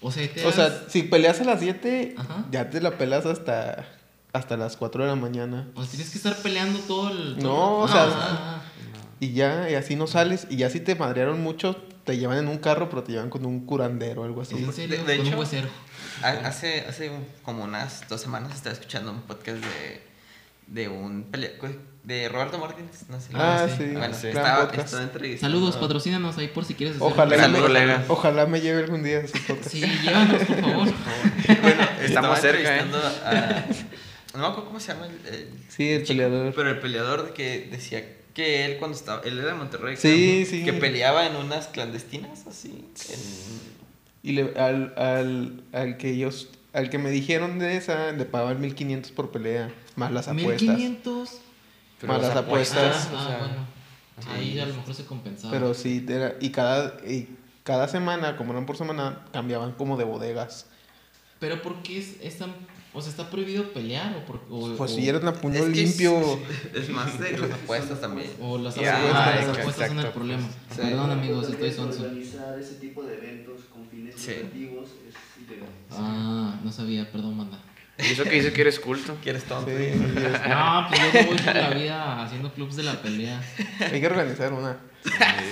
[0.00, 2.44] O sea, O sea, si peleas a las 7, Ajá.
[2.50, 3.84] ya te la pelas hasta,
[4.32, 5.68] hasta las 4 de la mañana.
[5.74, 7.36] o sea, tienes que estar peleando todo el...
[7.36, 8.62] No, todo- o sea, Ah,
[9.20, 10.46] Y ya, y así no sales.
[10.50, 11.76] Y ya si te madrearon mucho,
[12.12, 14.56] te llevan en un carro, pero te llevan con un curandero o algo así.
[14.56, 14.96] ¿En serio?
[14.96, 15.68] De- de Con un hecho- huesero.
[16.22, 20.02] Ha- Hace, hace un- como unas dos semanas estaba escuchando un podcast de,
[20.68, 21.30] de un
[22.04, 23.04] de Roberto Martínez.
[23.10, 23.84] No sé Ah, Ah, sí.
[23.92, 24.28] Bueno, sí.
[24.28, 28.04] estaba, estaba entrevistando- Saludos, patrocínanos ahí por si quieres hacer Ojalá, me, colega.
[28.08, 29.68] ojalá me lleve algún día a su podcast.
[29.70, 30.88] Sí, llévanos, por favor.
[31.62, 32.80] Bueno, estaba Estamos cerca, ¿eh?
[32.80, 33.64] entrevistando a-
[34.34, 36.54] No me acuerdo cómo se llama el, el Sí, el chico, peleador.
[36.54, 38.02] Pero el peleador de que decía
[38.38, 39.20] que él cuando estaba...
[39.24, 39.96] Él era de Monterrey.
[39.96, 40.62] Sí, sí.
[40.64, 42.68] Que peleaba en unas clandestinas, así.
[43.10, 43.60] en-
[44.22, 48.60] Y le- al, al, al que ellos, al que me dijeron de esa, le pagaban
[48.60, 50.62] 1500 por pelea, más las apuestas.
[50.62, 51.30] 1500.
[52.00, 53.08] Pero Más las apuestas.
[53.10, 54.38] Ah, o ah, sea, bueno.
[54.38, 55.52] Ahí a lo mejor se compensaba.
[55.52, 57.28] Pero sí, era- y cada, y
[57.64, 60.66] cada semana, como eran por semana, cambiaban como de bodegas.
[61.40, 62.54] Pero ¿por qué es, es tan-
[62.94, 65.64] o sea, está prohibido pelear o por, o, Pues o- si eran a puño Es
[65.64, 66.40] que limpio.
[66.74, 68.30] Es, es más de las apuestas también.
[68.40, 70.48] o las Ya, apuestas, las exacto, apuestas son el problema.
[70.70, 70.76] Sí.
[70.82, 72.02] Perdón amigos, estoy sonso.
[72.02, 74.32] Organizar ese tipo de eventos con fines Sí.
[74.32, 74.54] es
[75.46, 75.68] ilegal.
[75.92, 77.58] Ah, no sabía, perdón, manda.
[77.98, 79.16] Y eso que dice que eres culto.
[79.22, 79.70] ¿Quieres tonto?
[79.70, 79.90] Sí,
[80.48, 83.42] No, pues yo voy por la vida haciendo clubs de la pelea.
[83.80, 84.78] hay que organizar una.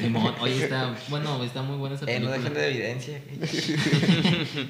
[0.01, 2.37] Simón, oye, está, bueno, está muy buena esa Eh, no película.
[2.39, 3.23] dejen de evidencia.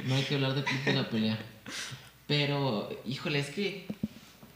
[0.06, 1.38] No hay que hablar de club de la pelea.
[2.26, 3.86] Pero, híjole, es que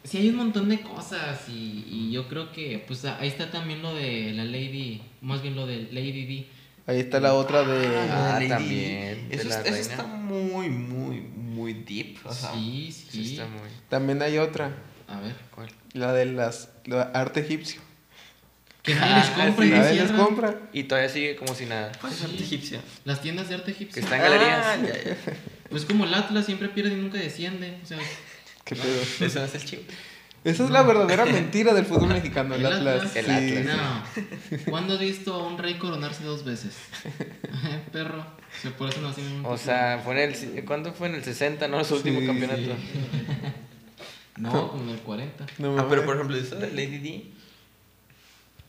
[0.05, 3.81] sí hay un montón de cosas y, y yo creo que, pues ahí está también
[3.83, 6.47] lo de la Lady, más bien lo de Lady D.
[6.87, 7.87] Ahí está la otra de...
[8.11, 8.49] Ah, Lady.
[8.49, 12.17] también, de Eso, la es- eso está muy, muy, muy deep.
[12.25, 13.33] O sea, Sí, Sí, sí.
[13.35, 13.69] está muy.
[13.89, 14.75] También hay otra,
[15.07, 15.37] A ver.
[15.55, 15.69] ¿Cuál?
[15.93, 17.81] la de las la arte egipcio.
[18.83, 20.61] Que nadie les Ah, compra sí, y Nadie les les compra.
[20.73, 21.93] Y todavía sigue como si nada.
[22.01, 22.43] ¿Cuál es arte Sí.
[22.45, 22.79] egipcio?
[23.05, 24.03] Las tiendas de arte Que egipcio.
[24.03, 24.65] está en galerías.
[24.67, 25.17] Ah, ya, ya.
[25.69, 27.79] Pues como el Atlas siempre pierde y nunca desciende.
[27.83, 27.99] O sea,
[28.65, 29.01] ¿Qué pedo?
[29.27, 29.83] Eso no es el chivo.
[30.43, 32.97] Esa es la verdadera mentira del fútbol mexicano, el el Atlas.
[33.05, 33.17] Atlas.
[33.17, 33.57] El Sí.
[33.59, 33.77] Atlas.
[33.77, 34.59] No.
[34.71, 36.75] ¿Cuándo has visto a un rey coronarse dos veces?
[37.93, 38.21] Perro.
[38.21, 41.17] O sea, por eso no hacen un O sea, fue en el, ¿cuándo fue en
[41.17, 41.85] el 60, no?
[41.85, 42.63] Su último Sí, campeonato.
[42.63, 42.73] sí.
[44.39, 45.47] No, como en el 40.
[45.59, 47.25] No Ah, pero por ejemplo, eso de Lady D.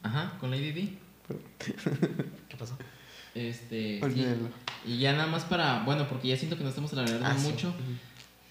[0.04, 0.97] Ajá, con Lady D.
[2.49, 2.78] ¿Qué pasó?
[3.36, 4.02] Este.
[4.14, 4.38] sí.
[4.86, 5.84] Y ya nada más para.
[5.84, 7.47] Bueno, porque ya siento que nos estamos alargando Ah, sí.
[7.47, 7.74] mucho.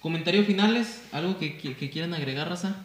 [0.00, 2.76] Comentario finales, algo que, que, que quieran agregar, raza.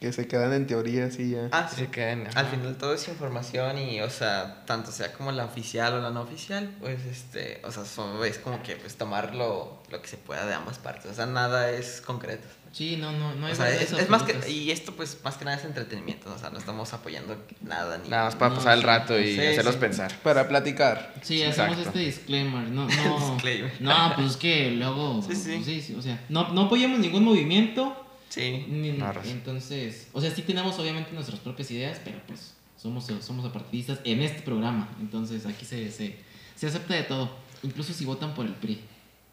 [0.00, 1.48] Que se quedan en teoría así ya.
[1.52, 5.44] Ah, Se quedan, Al final todo es información y, o sea, tanto sea como la
[5.44, 9.36] oficial o la no oficial, pues, este, o sea, son- es como que, pues, tomar
[9.36, 11.08] lo, lo que se pueda de ambas partes.
[11.12, 12.48] O sea, nada es concreto.
[12.72, 15.44] Sí, no, no, no hay O sea, es, más que, y esto, pues, más que
[15.44, 16.32] nada es entretenimiento.
[16.34, 18.08] O sea, no estamos apoyando nada ni.
[18.08, 19.80] Nada más para No, pasar el rato y Sí, hacerlos sí.
[19.80, 20.18] pensar.
[20.22, 21.14] Para platicar.
[21.22, 22.68] Sí, hacemos este disclaimer.
[22.70, 23.30] No, no.
[23.34, 23.72] Disclaimer.
[23.80, 25.22] No, pues es que luego.
[25.22, 25.62] Sí, sí.
[25.62, 27.98] sí, sí, o sea, no, no apoyamos ningún movimiento.
[28.30, 28.64] Sí.
[28.68, 28.98] ni-
[29.28, 34.22] entonces, o sea, sí tenemos obviamente nuestras propias ideas, pero pues somos, somos apartidistas en
[34.22, 34.88] este programa.
[34.98, 36.16] Entonces aquí se, se,
[36.56, 37.30] se acepta de todo.
[37.62, 38.80] Incluso si votan por el PRI.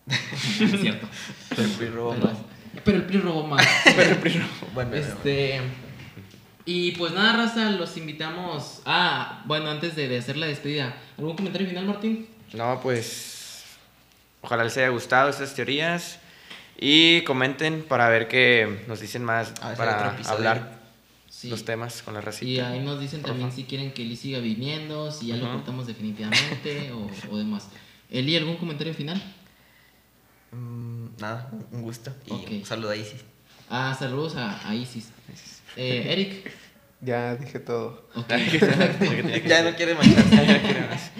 [0.10, 1.08] Es cierto.
[1.52, 2.38] El PRI Pero, más.
[2.84, 3.66] Pero el PRI robó más.
[4.74, 5.62] Bueno, Este.
[6.66, 8.82] Y pues nada, raza, los invitamos.
[8.86, 12.28] Ah, bueno, antes de, de hacer la despedida, ¿algún comentario final, Martín?
[12.54, 13.64] No, pues.
[14.42, 16.20] Ojalá les haya gustado estas teorías.
[16.82, 19.50] Y comenten para ver qué nos dicen más.
[19.78, 20.80] Para hablar
[21.30, 21.50] Sí.
[21.50, 22.70] los temas con la Y racita.
[22.70, 26.92] ahí nos dicen también si quieren que Eli siga viniendo, si ya lo cortamos definitivamente
[26.92, 27.70] o, o demás.
[28.10, 29.22] Eli, ¿algún comentario final?
[30.52, 32.12] Mm, nada, un gusto.
[32.26, 32.48] Y Ok.
[32.52, 33.22] un saludo a Isis.
[33.70, 35.10] Ah, saludos a, a Isis.
[35.76, 36.52] Eh, Eric.
[37.02, 38.10] Ya dije todo.
[38.28, 41.12] Ya no quiere mancharse.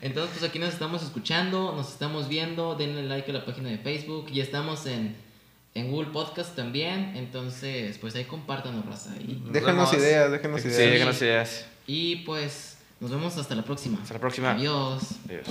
[0.00, 3.78] Entonces, pues aquí nos estamos escuchando, nos estamos viendo, denle like a la página de
[3.78, 5.16] Facebook, ya estamos en,
[5.74, 9.10] en Google Podcast también, entonces pues ahí compártanos, raza.
[9.26, 10.04] Y, Nos Déjanos vemos.
[10.06, 10.92] ideas, déjanos Sí, ideas.
[10.92, 11.66] déjanos ideas.
[11.88, 13.98] y pues nos vemos hasta la próxima.
[14.02, 14.52] Hasta la próxima.
[14.52, 15.02] Adiós.
[15.28, 15.46] Adiós.